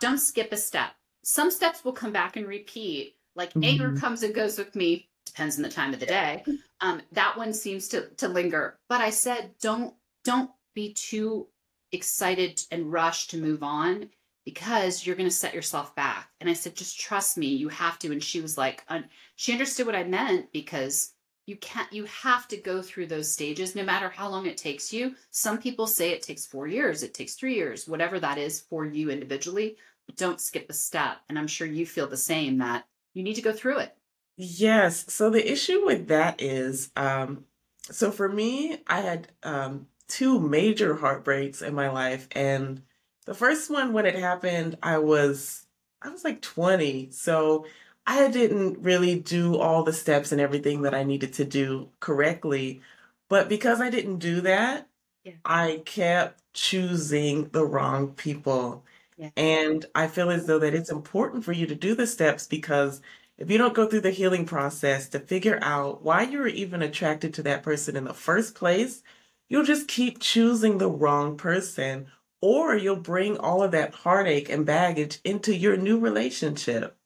Don't 0.00 0.18
skip 0.18 0.52
a 0.52 0.56
step. 0.56 0.90
Some 1.24 1.50
steps 1.50 1.84
will 1.84 1.92
come 1.92 2.12
back 2.12 2.36
and 2.36 2.46
repeat. 2.46 3.16
Like 3.36 3.52
anger 3.62 3.90
Mhm. 3.90 4.00
comes 4.00 4.22
and 4.22 4.34
goes 4.34 4.58
with 4.58 4.74
me, 4.74 5.08
depends 5.26 5.56
on 5.56 5.62
the 5.62 5.68
time 5.70 5.92
of 5.94 6.00
the 6.00 6.06
day. 6.06 6.44
Um, 6.82 7.02
that 7.12 7.36
one 7.36 7.52
seems 7.52 7.88
to 7.88 8.08
to 8.16 8.26
linger. 8.26 8.78
But 8.88 9.02
I 9.02 9.10
said, 9.10 9.50
don't 9.60 9.94
don't 10.24 10.50
be 10.74 10.94
too 10.94 11.48
excited 11.92 12.62
and 12.70 12.90
rushed 12.90 13.30
to 13.30 13.36
move 13.36 13.62
on 13.62 14.08
because 14.46 15.04
you're 15.04 15.14
going 15.16 15.28
to 15.28 15.34
set 15.34 15.52
yourself 15.52 15.94
back. 15.94 16.30
And 16.40 16.48
I 16.48 16.54
said, 16.54 16.74
just 16.74 16.98
trust 16.98 17.36
me, 17.36 17.48
you 17.48 17.68
have 17.68 17.98
to. 17.98 18.12
And 18.12 18.24
she 18.24 18.40
was 18.40 18.56
like, 18.56 18.82
un- 18.88 19.10
she 19.36 19.52
understood 19.52 19.84
what 19.84 19.94
I 19.94 20.04
meant 20.04 20.52
because 20.52 21.12
you 21.50 21.56
can't, 21.56 21.92
you 21.92 22.04
have 22.04 22.46
to 22.48 22.56
go 22.56 22.80
through 22.80 23.06
those 23.06 23.30
stages 23.30 23.74
no 23.74 23.82
matter 23.82 24.08
how 24.08 24.28
long 24.28 24.46
it 24.46 24.56
takes 24.56 24.92
you. 24.92 25.16
Some 25.32 25.58
people 25.58 25.88
say 25.88 26.12
it 26.12 26.22
takes 26.22 26.46
four 26.46 26.68
years, 26.68 27.02
it 27.02 27.12
takes 27.12 27.34
three 27.34 27.56
years, 27.56 27.88
whatever 27.88 28.20
that 28.20 28.38
is 28.38 28.60
for 28.60 28.86
you 28.86 29.10
individually. 29.10 29.76
Don't 30.16 30.40
skip 30.40 30.70
a 30.70 30.72
step. 30.72 31.18
And 31.28 31.36
I'm 31.36 31.48
sure 31.48 31.66
you 31.66 31.84
feel 31.84 32.06
the 32.06 32.16
same 32.16 32.58
that 32.58 32.86
you 33.14 33.24
need 33.24 33.34
to 33.34 33.42
go 33.42 33.52
through 33.52 33.78
it. 33.78 33.96
Yes. 34.36 35.12
So 35.12 35.28
the 35.28 35.52
issue 35.52 35.84
with 35.84 36.06
that 36.06 36.40
is, 36.40 36.92
um, 36.94 37.44
so 37.82 38.12
for 38.12 38.28
me, 38.28 38.78
I 38.86 39.00
had 39.00 39.28
um, 39.42 39.88
two 40.06 40.38
major 40.38 40.94
heartbreaks 40.94 41.62
in 41.62 41.74
my 41.74 41.90
life, 41.90 42.28
and 42.32 42.82
the 43.26 43.34
first 43.34 43.70
one, 43.70 43.92
when 43.92 44.06
it 44.06 44.14
happened, 44.14 44.78
I 44.82 44.98
was 44.98 45.66
I 46.00 46.08
was 46.08 46.24
like 46.24 46.40
20, 46.40 47.10
so 47.10 47.66
I 48.10 48.28
didn't 48.30 48.82
really 48.82 49.18
do 49.20 49.56
all 49.58 49.84
the 49.84 49.92
steps 49.92 50.32
and 50.32 50.40
everything 50.40 50.82
that 50.82 50.94
I 50.94 51.04
needed 51.04 51.32
to 51.34 51.44
do 51.44 51.90
correctly. 52.00 52.80
But 53.28 53.48
because 53.48 53.80
I 53.80 53.90
didn't 53.90 54.18
do 54.18 54.40
that, 54.42 54.88
Yeah. 55.24 55.34
I 55.44 55.82
kept 55.86 56.42
choosing 56.54 57.50
the 57.50 57.64
wrong 57.64 58.14
people. 58.14 58.84
Yeah. 59.16 59.30
And 59.36 59.86
I 59.94 60.08
feel 60.08 60.30
as 60.30 60.46
though 60.46 60.58
that 60.60 60.74
it's 60.74 60.90
important 60.90 61.44
for 61.44 61.52
you 61.52 61.66
to 61.66 61.74
do 61.74 61.94
the 61.94 62.06
steps 62.06 62.46
because 62.46 63.00
if 63.38 63.50
you 63.50 63.58
don't 63.58 63.74
go 63.74 63.86
through 63.88 64.00
the 64.02 64.10
healing 64.10 64.46
process 64.46 65.08
to 65.10 65.20
figure 65.20 65.58
out 65.62 66.02
why 66.02 66.22
you 66.22 66.38
were 66.38 66.48
even 66.48 66.82
attracted 66.82 67.34
to 67.34 67.42
that 67.44 67.62
person 67.62 67.96
in 67.96 68.04
the 68.04 68.14
first 68.14 68.54
place, 68.54 69.02
you'll 69.48 69.64
just 69.64 69.88
keep 69.88 70.20
choosing 70.20 70.78
the 70.78 70.90
wrong 70.90 71.36
person, 71.36 72.08
or 72.42 72.76
you'll 72.76 72.96
bring 72.96 73.38
all 73.38 73.62
of 73.62 73.72
that 73.72 73.94
heartache 73.94 74.48
and 74.50 74.66
baggage 74.66 75.20
into 75.24 75.54
your 75.56 75.76
new 75.76 75.98
relationship. 75.98 76.96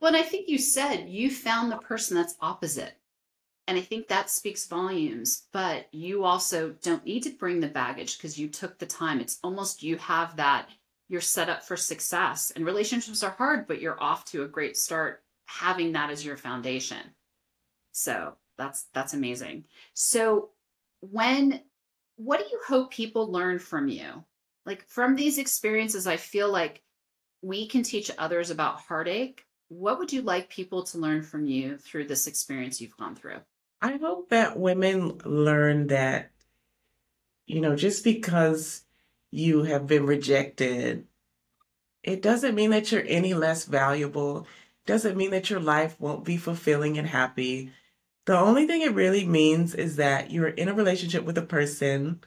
Well, 0.00 0.14
and 0.14 0.16
I 0.16 0.26
think 0.26 0.48
you 0.48 0.58
said 0.58 1.08
you 1.08 1.30
found 1.30 1.70
the 1.70 1.76
person 1.76 2.16
that's 2.16 2.36
opposite. 2.40 2.94
And 3.66 3.78
I 3.78 3.82
think 3.82 4.08
that 4.08 4.30
speaks 4.30 4.66
volumes, 4.66 5.44
but 5.52 5.86
you 5.92 6.24
also 6.24 6.74
don't 6.82 7.04
need 7.04 7.22
to 7.24 7.30
bring 7.30 7.60
the 7.60 7.68
baggage 7.68 8.16
because 8.16 8.38
you 8.38 8.48
took 8.48 8.78
the 8.78 8.86
time. 8.86 9.20
It's 9.20 9.38
almost 9.44 9.82
you 9.82 9.96
have 9.98 10.36
that, 10.36 10.68
you're 11.08 11.20
set 11.20 11.48
up 11.48 11.62
for 11.62 11.76
success. 11.76 12.50
And 12.50 12.66
relationships 12.66 13.22
are 13.22 13.30
hard, 13.30 13.68
but 13.68 13.80
you're 13.80 14.02
off 14.02 14.24
to 14.26 14.42
a 14.42 14.48
great 14.48 14.76
start 14.76 15.22
having 15.46 15.92
that 15.92 16.10
as 16.10 16.24
your 16.24 16.36
foundation. 16.36 17.14
So 17.92 18.34
that's 18.56 18.86
that's 18.94 19.14
amazing. 19.14 19.64
So 19.94 20.50
when 21.00 21.60
what 22.16 22.38
do 22.38 22.46
you 22.50 22.60
hope 22.66 22.90
people 22.90 23.30
learn 23.30 23.58
from 23.58 23.88
you? 23.88 24.24
Like 24.66 24.88
from 24.88 25.14
these 25.14 25.38
experiences, 25.38 26.06
I 26.06 26.16
feel 26.16 26.50
like 26.50 26.82
we 27.42 27.66
can 27.66 27.82
teach 27.82 28.10
others 28.18 28.50
about 28.50 28.80
heartache. 28.80 29.44
What 29.70 30.00
would 30.00 30.12
you 30.12 30.22
like 30.22 30.50
people 30.50 30.82
to 30.82 30.98
learn 30.98 31.22
from 31.22 31.46
you 31.46 31.78
through 31.78 32.08
this 32.08 32.26
experience 32.26 32.80
you've 32.80 32.96
gone 32.96 33.14
through? 33.14 33.38
I 33.80 33.98
hope 33.98 34.30
that 34.30 34.58
women 34.58 35.18
learn 35.24 35.86
that, 35.86 36.32
you 37.46 37.60
know, 37.60 37.76
just 37.76 38.02
because 38.02 38.82
you 39.30 39.62
have 39.62 39.86
been 39.86 40.06
rejected, 40.06 41.06
it 42.02 42.20
doesn't 42.20 42.56
mean 42.56 42.70
that 42.70 42.90
you're 42.90 43.04
any 43.06 43.32
less 43.32 43.64
valuable, 43.64 44.48
doesn't 44.86 45.16
mean 45.16 45.30
that 45.30 45.50
your 45.50 45.60
life 45.60 45.94
won't 46.00 46.24
be 46.24 46.36
fulfilling 46.36 46.98
and 46.98 47.06
happy. 47.06 47.70
The 48.26 48.36
only 48.36 48.66
thing 48.66 48.82
it 48.82 48.94
really 48.94 49.24
means 49.24 49.76
is 49.76 49.96
that 49.96 50.32
you're 50.32 50.48
in 50.48 50.68
a 50.68 50.74
relationship 50.74 51.22
with 51.24 51.38
a 51.38 51.42
person, 51.42 52.22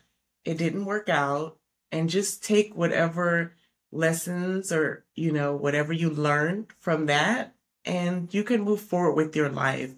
it 0.45 0.57
didn't 0.57 0.85
work 0.85 1.09
out, 1.09 1.57
and 1.91 2.09
just 2.09 2.41
take 2.41 2.73
whatever 2.73 3.53
lessons 3.93 4.71
or, 4.71 5.05
you 5.15 5.31
know, 5.31 5.55
whatever 5.55 5.93
you 5.93 6.09
learned 6.09 6.67
from 6.79 7.05
that, 7.07 7.55
and 7.85 8.33
you 8.33 8.43
can 8.43 8.61
move 8.61 8.81
forward 8.81 9.13
with 9.13 9.35
your 9.35 9.49
life. 9.49 9.93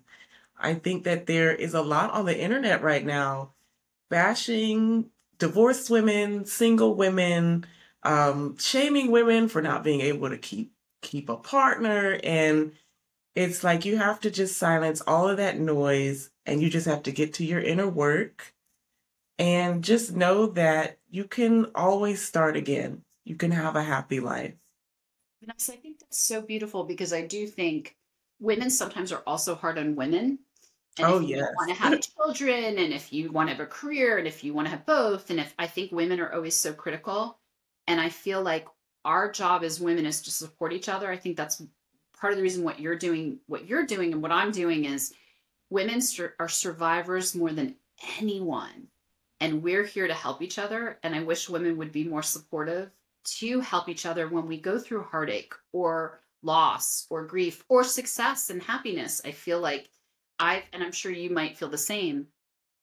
I 0.58 0.76
think 0.76 1.04
that 1.04 1.28
there 1.28 1.54
is 1.54 1.74
a 1.74 1.82
lot 1.82 2.12
on 2.12 2.26
the 2.26 2.40
internet 2.40 2.82
right 2.82 3.06
now 3.06 3.52
bashing 4.10 5.10
divorced 5.38 5.90
women, 5.90 6.46
single 6.46 6.96
women, 6.96 7.66
um, 8.04 8.58
shaming 8.58 9.12
women 9.12 9.50
for 9.50 9.62
not 9.62 9.84
being 9.84 10.02
able 10.02 10.30
to 10.30 10.38
keep 10.38 10.72
keep 11.02 11.30
a 11.30 11.36
partner 11.38 12.20
and 12.24 12.72
it's 13.36 13.64
like 13.64 13.86
you 13.86 13.98
have 13.98 14.20
to 14.22 14.32
just 14.32 14.58
silence 14.58 15.02
all 15.02 15.28
of 15.28 15.38
that 15.38 15.60
noise 15.60 16.32
and 16.46 16.62
you 16.62 16.70
just 16.70 16.88
have 16.88 17.04
to 17.04 17.12
get 17.12 17.34
to 17.34 17.46
your 17.46 17.60
inner 17.60 17.88
work 17.88 18.54
and 19.38 19.84
just 19.84 20.16
know 20.16 20.48
that 20.48 20.98
you 21.10 21.26
can 21.26 21.68
always 21.76 22.22
start 22.26 22.56
again. 22.56 23.04
You 23.26 23.36
can 23.36 23.52
have 23.52 23.76
a 23.76 23.84
happy 23.84 24.20
life. 24.20 24.54
Vanessa, 25.42 25.74
I 25.74 25.76
think 25.78 26.00
that's 26.00 26.20
so 26.20 26.42
beautiful 26.42 26.84
because 26.84 27.12
I 27.12 27.26
do 27.26 27.48
think 27.48 27.98
women 28.40 28.70
sometimes 28.70 29.12
are 29.12 29.24
also 29.28 29.56
hard 29.56 29.78
on 29.78 29.96
women. 29.96 30.40
And 30.98 31.08
Oh, 31.08 31.20
if 31.22 31.30
you 31.30 31.38
want 31.38 31.70
to 31.70 31.76
have 31.76 32.02
children 32.02 32.78
and 32.78 32.94
if 32.94 33.12
you 33.12 33.32
want 33.32 33.50
to 33.50 33.56
have 33.56 33.66
a 33.66 33.70
career 33.70 34.18
and 34.18 34.28
if 34.28 34.44
you 34.44 34.54
want 34.54 34.68
to 34.68 34.72
have 34.72 34.86
both, 34.86 35.30
and 35.30 35.40
if 35.40 35.54
I 35.60 35.68
think 35.68 35.92
women 35.92 36.20
are 36.20 36.32
always 36.32 36.56
so 36.56 36.72
critical. 36.72 37.38
And 37.88 38.00
I 38.00 38.10
feel 38.10 38.42
like 38.42 38.68
our 39.04 39.32
job 39.32 39.64
as 39.64 39.80
women 39.80 40.06
is 40.06 40.22
to 40.24 40.32
support 40.32 40.72
each 40.72 40.88
other. 40.88 41.12
I 41.12 41.18
think 41.18 41.36
that's 41.36 41.62
part 42.18 42.32
of 42.32 42.38
the 42.38 42.44
reason 42.44 42.64
what 42.64 42.80
you're 42.80 42.96
doing, 42.96 43.40
what 43.48 43.68
you're 43.68 43.86
doing, 43.86 44.14
and 44.14 44.22
what 44.22 44.32
I'm 44.32 44.52
doing 44.52 44.86
is 44.86 45.14
women 45.70 46.02
are 46.40 46.50
survivors 46.50 47.36
more 47.36 47.52
than 47.52 47.76
anyone. 48.18 48.88
And 49.42 49.62
we're 49.62 49.84
here 49.84 50.08
to 50.08 50.14
help 50.14 50.42
each 50.42 50.58
other. 50.58 50.98
And 51.04 51.14
I 51.14 51.24
wish 51.24 51.50
women 51.50 51.78
would 51.78 51.92
be 51.92 52.06
more 52.06 52.24
supportive 52.24 52.90
to 53.26 53.60
help 53.60 53.90
each 53.90 54.06
other 54.06 54.28
when 54.28 54.48
we 54.48 54.60
go 54.60 54.80
through 54.80 55.04
heartache 55.04 55.54
or 55.72 56.22
loss 56.44 57.08
or 57.10 57.26
grief 57.26 57.64
or 57.70 57.84
success 57.84 58.50
and 58.50 58.62
happiness. 58.62 59.22
I 59.26 59.32
feel 59.32 59.60
like 59.60 59.90
I've, 60.40 60.64
and 60.74 60.84
I'm 60.84 60.92
sure 60.92 61.12
you 61.12 61.30
might 61.30 61.58
feel 61.58 61.70
the 61.70 61.78
same. 61.78 62.28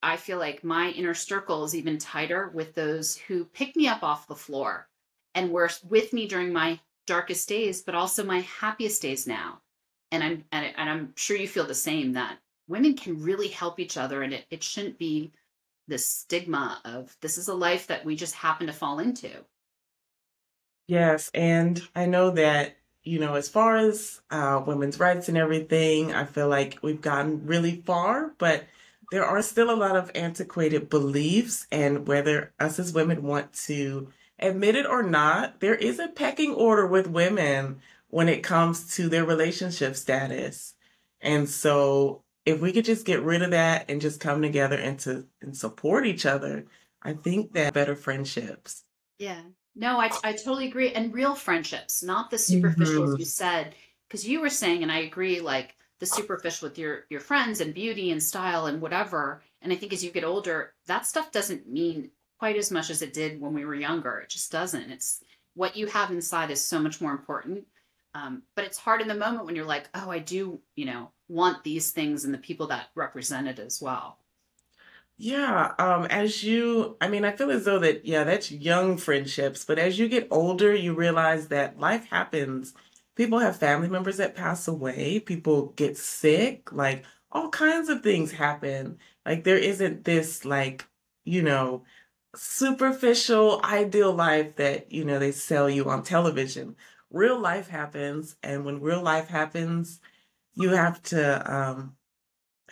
I 0.03 0.17
feel 0.17 0.39
like 0.39 0.65
my 0.65 0.91
inner 0.91 1.15
circle 1.15 1.65
is 1.65 1.77
even 1.77 1.99
tighter 1.99 2.51
with 2.53 2.75
those 2.75 3.17
who 3.17 3.45
pick 3.45 3.77
me 3.77 3.87
up 3.87 4.03
off 4.03 4.27
the 4.27 4.35
floor 4.35 4.89
and 5.35 5.51
were 5.51 5.71
with 5.89 6.13
me 6.13 6.27
during 6.27 6.53
my 6.53 6.81
darkest 7.07 7.49
days, 7.49 7.83
but 7.83 7.95
also 7.95 8.25
my 8.25 8.41
happiest 8.41 9.01
days 9.01 9.27
now. 9.27 9.61
And 10.11 10.23
I'm 10.23 10.45
and, 10.53 10.75
I'm 10.77 11.13
sure 11.17 11.37
you 11.37 11.49
feel 11.49 11.67
the 11.67 11.75
same 11.75 12.13
that 12.13 12.39
women 12.69 12.97
can 12.97 13.23
really 13.23 13.49
help 13.49 13.81
each 13.81 13.97
other, 13.97 14.23
and 14.23 14.35
it, 14.35 14.45
it 14.51 14.63
shouldn't 14.63 14.99
be 14.99 15.33
this 15.89 16.07
stigma 16.07 16.81
of 16.85 17.17
this 17.21 17.39
is 17.39 17.49
a 17.49 17.55
life 17.55 17.87
that 17.87 18.05
we 18.05 18.17
just 18.17 18.35
happen 18.35 18.67
to 18.67 18.73
fall 18.73 18.99
into. 18.99 19.31
Yes, 20.87 21.31
and 21.33 21.81
I 21.95 22.07
know 22.07 22.31
that, 22.31 22.77
you 23.03 23.19
know, 23.19 23.35
as 23.35 23.49
far 23.49 23.77
as 23.77 24.21
uh, 24.31 24.63
women's 24.67 24.99
rights 24.99 25.29
and 25.29 25.39
everything, 25.39 26.13
I 26.13 26.25
feel 26.25 26.49
like 26.49 26.79
we've 26.83 27.01
gotten 27.01 27.47
really 27.47 27.83
far, 27.87 28.35
but 28.39 28.65
there 29.11 29.25
are 29.25 29.43
still 29.43 29.71
a 29.71 29.77
lot 29.77 29.97
of 29.97 30.11
antiquated 30.15 30.89
beliefs, 30.89 31.67
and 31.71 32.07
whether 32.07 32.53
us 32.59 32.79
as 32.79 32.93
women 32.93 33.23
want 33.23 33.53
to 33.67 34.09
admit 34.39 34.75
it 34.77 34.87
or 34.87 35.03
not, 35.03 35.61
there 35.61 35.75
is 35.75 35.99
a 35.99 36.09
pecking 36.09 36.53
order 36.55 36.87
with 36.87 37.07
women 37.07 37.81
when 38.09 38.29
it 38.29 38.43
comes 38.43 38.97
to 38.97 39.09
their 39.09 39.25
relationship 39.25 39.97
status. 39.97 40.75
And 41.21 41.49
so 41.49 42.23
if 42.45 42.61
we 42.61 42.73
could 42.73 42.85
just 42.85 43.07
get 43.07 43.23
rid 43.23 43.43
of 43.43 43.53
that 43.53 43.87
and 43.89 44.01
just 44.01 44.21
come 44.21 44.43
together 44.43 44.77
and 44.77 44.99
to 45.01 45.27
and 45.41 45.57
support 45.57 46.07
each 46.07 46.27
other, 46.27 46.67
I 47.03 47.13
think 47.15 47.53
that 47.53 47.73
better 47.73 47.95
friendships. 47.95 48.85
Yeah. 49.19 49.43
No, 49.75 50.01
I, 50.01 50.11
I 50.23 50.33
totally 50.33 50.67
agree. 50.67 50.93
And 50.93 51.13
real 51.15 51.35
friendships, 51.35 52.03
not 52.03 52.31
the 52.31 52.39
superficial, 52.39 53.05
as 53.05 53.15
Mhm. 53.15 53.19
you 53.19 53.25
said, 53.25 53.75
because 54.09 54.27
you 54.29 54.41
were 54.41 54.51
saying, 54.51 54.83
and 54.83 54.93
I 54.93 54.99
agree, 55.01 55.41
like 55.41 55.77
the 55.99 56.07
superficial 56.07 56.69
with 56.69 56.79
your 56.79 57.07
your 57.11 57.21
friends 57.21 57.61
and 57.61 57.73
beauty 57.75 58.11
and 58.11 58.23
style 58.23 58.67
and 58.67 58.81
whatever. 58.83 59.43
And 59.61 59.73
I 59.73 59.77
think 59.77 59.93
as 59.93 60.03
you 60.05 60.11
get 60.11 60.25
older, 60.25 60.75
that 60.87 61.07
stuff 61.07 61.31
doesn't 61.33 61.69
mean 61.69 62.11
quite 62.39 62.57
as 62.57 62.71
much 62.71 62.91
as 62.91 63.03
it 63.03 63.13
did 63.15 63.41
when 63.41 63.55
we 63.55 63.65
were 63.65 63.75
younger. 63.75 64.19
It 64.21 64.31
just 64.31 64.51
doesn't. 64.53 64.91
It's 64.91 65.23
what 65.55 65.77
you 65.77 65.87
have 65.87 66.11
inside 66.11 66.51
is 66.51 66.63
so 66.65 66.79
much 66.79 67.01
more 67.01 67.13
important. 67.13 67.67
Um, 68.15 68.43
but 68.57 68.65
it's 68.67 68.79
hard 68.79 69.01
in 69.01 69.09
the 69.09 69.15
moment 69.15 69.47
when 69.47 69.57
you're 69.57 69.65
like, 69.65 69.89
oh, 69.95 70.11
I 70.11 70.19
do, 70.19 70.61
you 70.77 70.85
know, 70.85 71.13
want 71.29 71.65
these 71.65 71.93
things 71.93 72.25
and 72.25 72.35
the 72.35 72.39
people 72.39 72.67
that 72.69 72.91
represent 72.95 73.49
it 73.49 73.59
as 73.59 73.81
well. 73.81 74.22
Yeah, 75.19 75.75
um, 75.79 76.07
as 76.07 76.43
you, 76.43 76.97
I 77.01 77.09
mean, 77.09 77.25
I 77.25 77.33
feel 77.37 77.51
as 77.51 77.65
though 77.65 77.79
that, 77.79 78.05
yeah, 78.05 78.25
that's 78.25 78.51
young 78.51 78.97
friendships, 78.97 79.65
but 79.65 79.79
as 79.79 79.99
you 79.99 80.09
get 80.09 80.27
older, 80.31 80.75
you 80.75 80.95
realize 80.95 81.49
that 81.49 81.79
life 81.79 82.07
happens. 82.07 82.75
People 83.15 83.39
have 83.39 83.57
family 83.57 83.89
members 83.89 84.17
that 84.17 84.35
pass 84.35 84.67
away, 84.67 85.21
people 85.21 85.67
get 85.77 85.97
sick, 85.97 86.73
like 86.73 87.05
all 87.31 87.51
kinds 87.51 87.89
of 87.89 88.03
things 88.03 88.33
happen. 88.33 88.99
Like 89.25 89.45
there 89.45 89.59
isn't 89.59 90.05
this 90.05 90.45
like, 90.45 90.89
you 91.25 91.43
know, 91.43 91.85
superficial 92.35 93.61
ideal 93.65 94.13
life 94.13 94.57
that, 94.57 94.91
you 94.91 95.05
know, 95.05 95.19
they 95.21 95.31
sell 95.33 95.69
you 95.71 95.89
on 95.89 96.03
television. 96.03 96.75
Real 97.11 97.39
life 97.39 97.69
happens, 97.69 98.37
and 98.43 98.65
when 98.65 98.81
real 98.81 99.03
life 99.03 99.29
happens, 99.29 100.01
you 100.55 100.71
have 100.71 101.03
to 101.05 101.53
um 101.55 101.97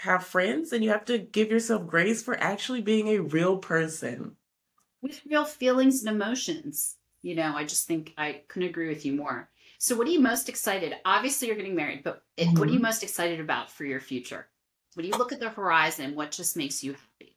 have 0.00 0.24
friends 0.26 0.72
and 0.72 0.82
you 0.84 0.90
have 0.90 1.04
to 1.06 1.18
give 1.18 1.50
yourself 1.50 1.86
grace 1.86 2.22
for 2.22 2.36
actually 2.38 2.82
being 2.82 3.08
a 3.08 3.20
real 3.20 3.58
person. 3.58 4.36
with 5.02 5.20
real 5.26 5.44
feelings 5.44 6.02
and 6.04 6.14
emotions. 6.14 6.96
You 7.22 7.34
know, 7.34 7.54
I 7.54 7.64
just 7.64 7.86
think 7.86 8.14
I 8.16 8.42
couldn't 8.48 8.68
agree 8.70 8.88
with 8.88 9.04
you 9.04 9.12
more. 9.14 9.50
So, 9.78 9.96
what 9.96 10.06
are 10.06 10.10
you 10.10 10.20
most 10.20 10.48
excited? 10.48 10.94
Obviously, 11.04 11.48
you're 11.48 11.56
getting 11.56 11.74
married, 11.74 12.02
but 12.02 12.24
it, 12.36 12.58
what 12.58 12.68
are 12.68 12.72
you 12.72 12.78
Mhm. 12.78 12.82
most 12.82 13.02
excited 13.02 13.40
about 13.40 13.70
for 13.70 13.84
your 13.84 14.00
future? 14.00 14.48
When 14.94 15.06
you 15.06 15.16
look 15.16 15.32
at 15.32 15.40
the 15.40 15.50
horizon, 15.50 16.14
what 16.14 16.30
just 16.32 16.56
makes 16.56 16.82
you 16.82 16.94
happy? 16.94 17.36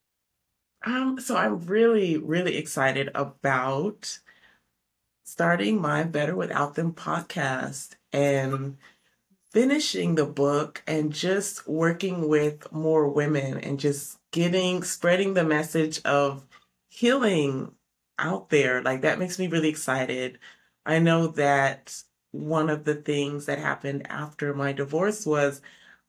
Um, 0.85 1.19
so 1.19 1.35
I'm 1.37 1.59
really, 1.65 2.17
really 2.17 2.57
excited 2.57 3.09
about 3.15 4.19
starting 5.23 5.81
my 5.81 6.03
Better 6.03 6.35
Without 6.35 6.75
Them 6.75 6.93
podcast 6.93 7.95
and 8.11 8.77
finishing 9.53 10.15
the 10.15 10.25
book 10.25 10.83
and 10.87 11.13
just 11.13 11.67
working 11.67 12.27
with 12.27 12.71
more 12.71 13.07
women 13.07 13.59
and 13.59 13.79
just 13.79 14.17
getting, 14.31 14.83
spreading 14.83 15.35
the 15.35 15.43
message 15.43 16.01
of 16.03 16.45
healing 16.89 17.71
out 18.17 18.49
there. 18.49 18.81
Like 18.81 19.01
that 19.01 19.19
makes 19.19 19.37
me 19.37 19.47
really 19.47 19.69
excited. 19.69 20.39
I 20.85 20.99
know 20.99 21.27
that 21.27 21.95
one 22.31 22.69
of 22.69 22.83
the 22.83 22.95
things 22.95 23.45
that 23.45 23.59
happened 23.59 24.07
after 24.09 24.53
my 24.55 24.73
divorce 24.73 25.25
was 25.25 25.61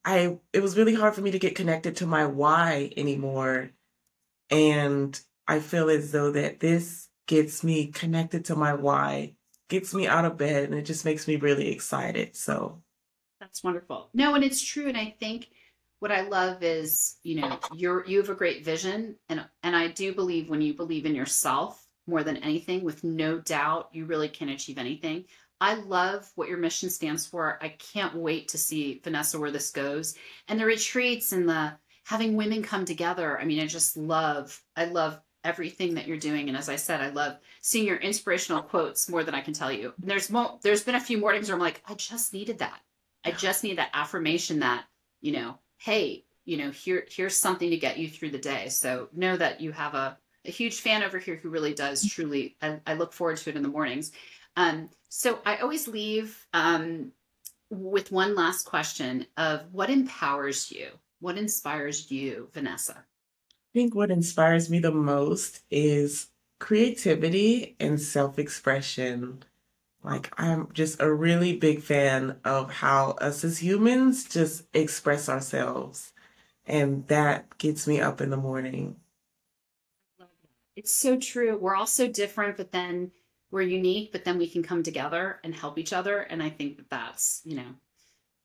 I, 0.05 0.39
it 0.53 0.61
was 0.61 0.77
really 0.77 0.95
hard 0.95 1.15
for 1.15 1.21
me 1.21 1.31
to 1.31 1.39
get 1.39 1.55
connected 1.55 1.97
to 1.97 2.07
my 2.07 2.27
why 2.27 2.93
anymore. 2.97 3.71
And 4.51 5.19
I 5.47 5.61
feel 5.61 5.91
as 5.91 6.13
though 6.13 6.31
that 6.33 6.61
this 6.61 7.09
gets 7.27 7.63
me 7.65 7.89
connected 7.89 8.47
to 8.47 8.57
my 8.57 8.75
why, 8.75 9.35
gets 9.69 9.95
me 9.95 10.07
out 10.07 10.25
of 10.25 10.37
bed, 10.37 10.65
and 10.65 10.75
it 10.75 10.83
just 10.83 11.05
makes 11.05 11.27
me 11.27 11.37
really 11.37 11.69
excited. 11.71 12.37
So, 12.37 12.83
That's 13.55 13.63
wonderful. 13.63 14.11
No, 14.13 14.35
and 14.35 14.43
it's 14.43 14.61
true. 14.61 14.89
And 14.89 14.97
I 14.97 15.15
think 15.21 15.49
what 16.01 16.11
I 16.11 16.23
love 16.23 16.65
is, 16.65 17.19
you 17.23 17.41
know, 17.41 17.61
you're 17.73 18.05
you 18.05 18.19
have 18.19 18.29
a 18.29 18.35
great 18.35 18.65
vision, 18.65 19.15
and 19.29 19.47
and 19.63 19.77
I 19.77 19.87
do 19.87 20.13
believe 20.13 20.51
when 20.51 20.61
you 20.61 20.75
believe 20.75 21.07
in 21.07 21.15
yourself 21.15 21.87
more 22.09 22.25
than 22.25 22.39
anything, 22.39 22.83
with 22.83 23.05
no 23.05 23.39
doubt, 23.39 23.91
you 23.93 24.07
really 24.07 24.29
can 24.29 24.49
achieve 24.49 24.77
anything. 24.77 25.27
I 25.61 25.75
love 25.75 26.29
what 26.35 26.49
your 26.49 26.59
mission 26.59 26.91
stands 26.91 27.27
for. 27.27 27.61
I 27.63 27.69
can't 27.69 28.17
wait 28.17 28.49
to 28.49 28.59
see 28.59 29.01
Vanessa 29.05 29.39
where 29.39 29.53
this 29.53 29.71
goes, 29.71 30.17
and 30.49 30.59
the 30.59 30.67
retreats 30.67 31.31
and 31.31 31.49
the 31.49 31.75
having 32.07 32.35
women 32.35 32.61
come 32.61 32.85
together. 32.85 33.41
I 33.41 33.45
mean, 33.45 33.61
I 33.61 33.69
just 33.69 33.97
love. 33.97 34.61
I 34.75 34.87
love 34.87 35.21
everything 35.45 35.95
that 35.95 36.09
you're 36.09 36.17
doing, 36.17 36.49
and 36.49 36.59
as 36.59 36.69
I 36.69 36.75
said, 36.75 37.01
I 37.01 37.11
love 37.11 37.37
seeing 37.61 37.87
your 37.87 37.99
inspirational 37.99 38.63
quotes 38.63 39.09
more 39.09 39.23
than 39.23 39.37
I 39.37 39.43
can 39.43 39.55
tell 39.55 39.71
you. 39.71 39.95
And 40.03 40.11
there's 40.11 40.29
mo- 40.29 40.59
there's 40.65 40.83
been 40.83 40.97
a 40.97 41.01
few 41.01 41.19
mornings 41.19 41.49
where 41.49 41.55
I'm 41.55 41.63
like, 41.63 41.85
I 41.87 41.95
just 41.95 42.33
needed 42.33 42.59
that. 42.59 42.81
I 43.25 43.33
just 43.33 43.65
need 43.65 43.79
that 43.79 43.91
affirmation 43.95 44.61
that, 44.61 44.85
you 45.21 45.33
know, 45.33 45.59
hey, 45.79 46.25
you 46.45 46.57
know, 46.57 46.71
here 46.71 47.07
here's 47.11 47.37
something 47.37 47.71
to 47.71 47.77
get 47.77 47.99
you 47.99 48.09
through 48.09 48.31
the 48.31 48.39
day. 48.39 48.69
So 48.69 49.09
know 49.13 49.37
that 49.37 49.61
you 49.61 49.73
have 49.73 49.95
a, 49.95 50.19
a 50.45 50.51
huge 50.51 50.81
fan 50.81 51.03
over 51.03 51.19
here 51.19 51.37
who 51.37 51.49
really 51.49 51.75
does 51.75 52.05
truly 52.07 52.57
I, 52.61 52.81
I 52.87 52.95
look 52.95 53.13
forward 53.13 53.39
to 53.39 53.51
it 53.51 53.57
in 53.57 53.63
the 53.63 53.69
mornings. 53.69 54.13
Um, 54.57 54.91
so 55.09 55.41
I 55.47 55.57
always 55.59 55.89
leave 55.89 56.47
um, 56.53 57.13
with 57.71 58.13
one 58.13 58.35
last 58.35 58.67
question 58.67 59.27
of 59.37 59.63
what 59.73 59.91
empowers 59.91 60.71
you? 60.71 60.89
What 61.21 61.39
inspires 61.39 62.11
you, 62.11 62.49
Vanessa? 62.53 62.97
I 62.97 63.73
think 63.73 63.95
what 63.95 64.11
inspires 64.11 64.71
me 64.71 64.79
the 64.79 64.93
most 64.93 65.63
is 65.71 66.29
creativity 66.59 67.77
and 67.81 68.01
self 68.01 68.39
expression. 68.39 69.45
Like, 70.05 70.33
I'm 70.37 70.69
just 70.75 71.01
a 71.01 71.13
really 71.13 71.57
big 71.57 71.81
fan 71.83 72.37
of 72.45 72.71
how 72.71 73.13
us 73.13 73.43
as 73.43 73.63
humans 73.63 74.25
just 74.29 74.65
express 74.75 75.29
ourselves. 75.29 76.13
And 76.67 77.09
that 77.09 77.57
gets 77.59 77.87
me 77.87 78.01
up 78.01 78.21
in 78.21 78.29
the 78.31 78.37
morning. 78.37 78.97
It's 80.77 80.93
so 80.93 81.17
true. 81.19 81.57
We're 81.57 81.75
all 81.75 81.87
so 81.87 82.07
different, 82.07 82.57
but 82.57 82.71
then 82.71 83.13
we're 83.51 83.63
unique, 83.63 84.13
but 84.13 84.25
then 84.25 84.39
we 84.39 84.49
can 84.49 84.63
come 84.63 84.83
together 84.83 85.41
and 85.43 85.55
help 85.55 85.79
each 85.79 85.93
other. 85.93 86.19
And 86.19 86.43
I 86.43 86.51
think 86.51 86.77
that 86.77 86.91
that's, 86.91 87.41
you 87.45 87.57
know, 87.57 87.75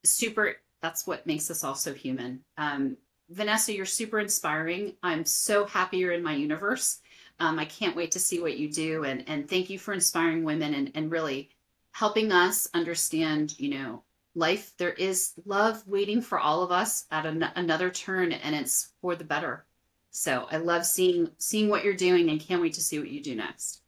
super, 0.06 0.56
that's 0.82 1.06
what 1.06 1.28
makes 1.28 1.52
us 1.52 1.64
all 1.64 1.76
so 1.76 1.94
human. 1.94 2.42
Um, 2.58 2.98
Vanessa, 3.30 3.74
you're 3.74 3.86
super 3.86 4.20
inspiring. 4.20 4.94
I'm 5.04 5.26
so 5.26 5.66
happy 5.66 5.98
you're 5.98 6.14
in 6.14 6.24
my 6.24 6.36
universe. 6.36 7.00
Um, 7.40 7.60
I 7.60 7.66
can't 7.66 7.96
wait 7.96 8.12
to 8.12 8.20
see 8.20 8.40
what 8.42 8.58
you 8.58 8.72
do, 8.72 9.04
and 9.04 9.24
and 9.28 9.50
thank 9.50 9.70
you 9.70 9.80
for 9.80 9.94
inspiring 9.94 10.44
women 10.44 10.74
and 10.74 10.92
and 10.96 11.12
really 11.12 11.50
helping 11.92 12.32
us 12.32 12.68
understand. 12.74 13.58
You 13.60 13.70
know, 13.70 14.04
life 14.36 14.74
there 14.78 14.94
is 14.94 15.34
love 15.46 15.84
waiting 15.88 16.22
for 16.22 16.40
all 16.40 16.64
of 16.64 16.72
us 16.72 17.06
at 17.12 17.26
an, 17.26 17.44
another 17.56 17.90
turn, 17.90 18.32
and 18.32 18.56
it's 18.56 18.90
for 19.02 19.16
the 19.16 19.24
better. 19.24 19.66
So 20.12 20.48
I 20.52 20.58
love 20.58 20.86
seeing 20.86 21.30
seeing 21.38 21.70
what 21.70 21.84
you're 21.84 21.94
doing, 21.94 22.30
and 22.30 22.40
can't 22.40 22.62
wait 22.62 22.74
to 22.74 22.82
see 22.82 23.00
what 23.00 23.10
you 23.10 23.22
do 23.22 23.36
next. 23.36 23.82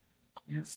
Yes. 0.47 0.69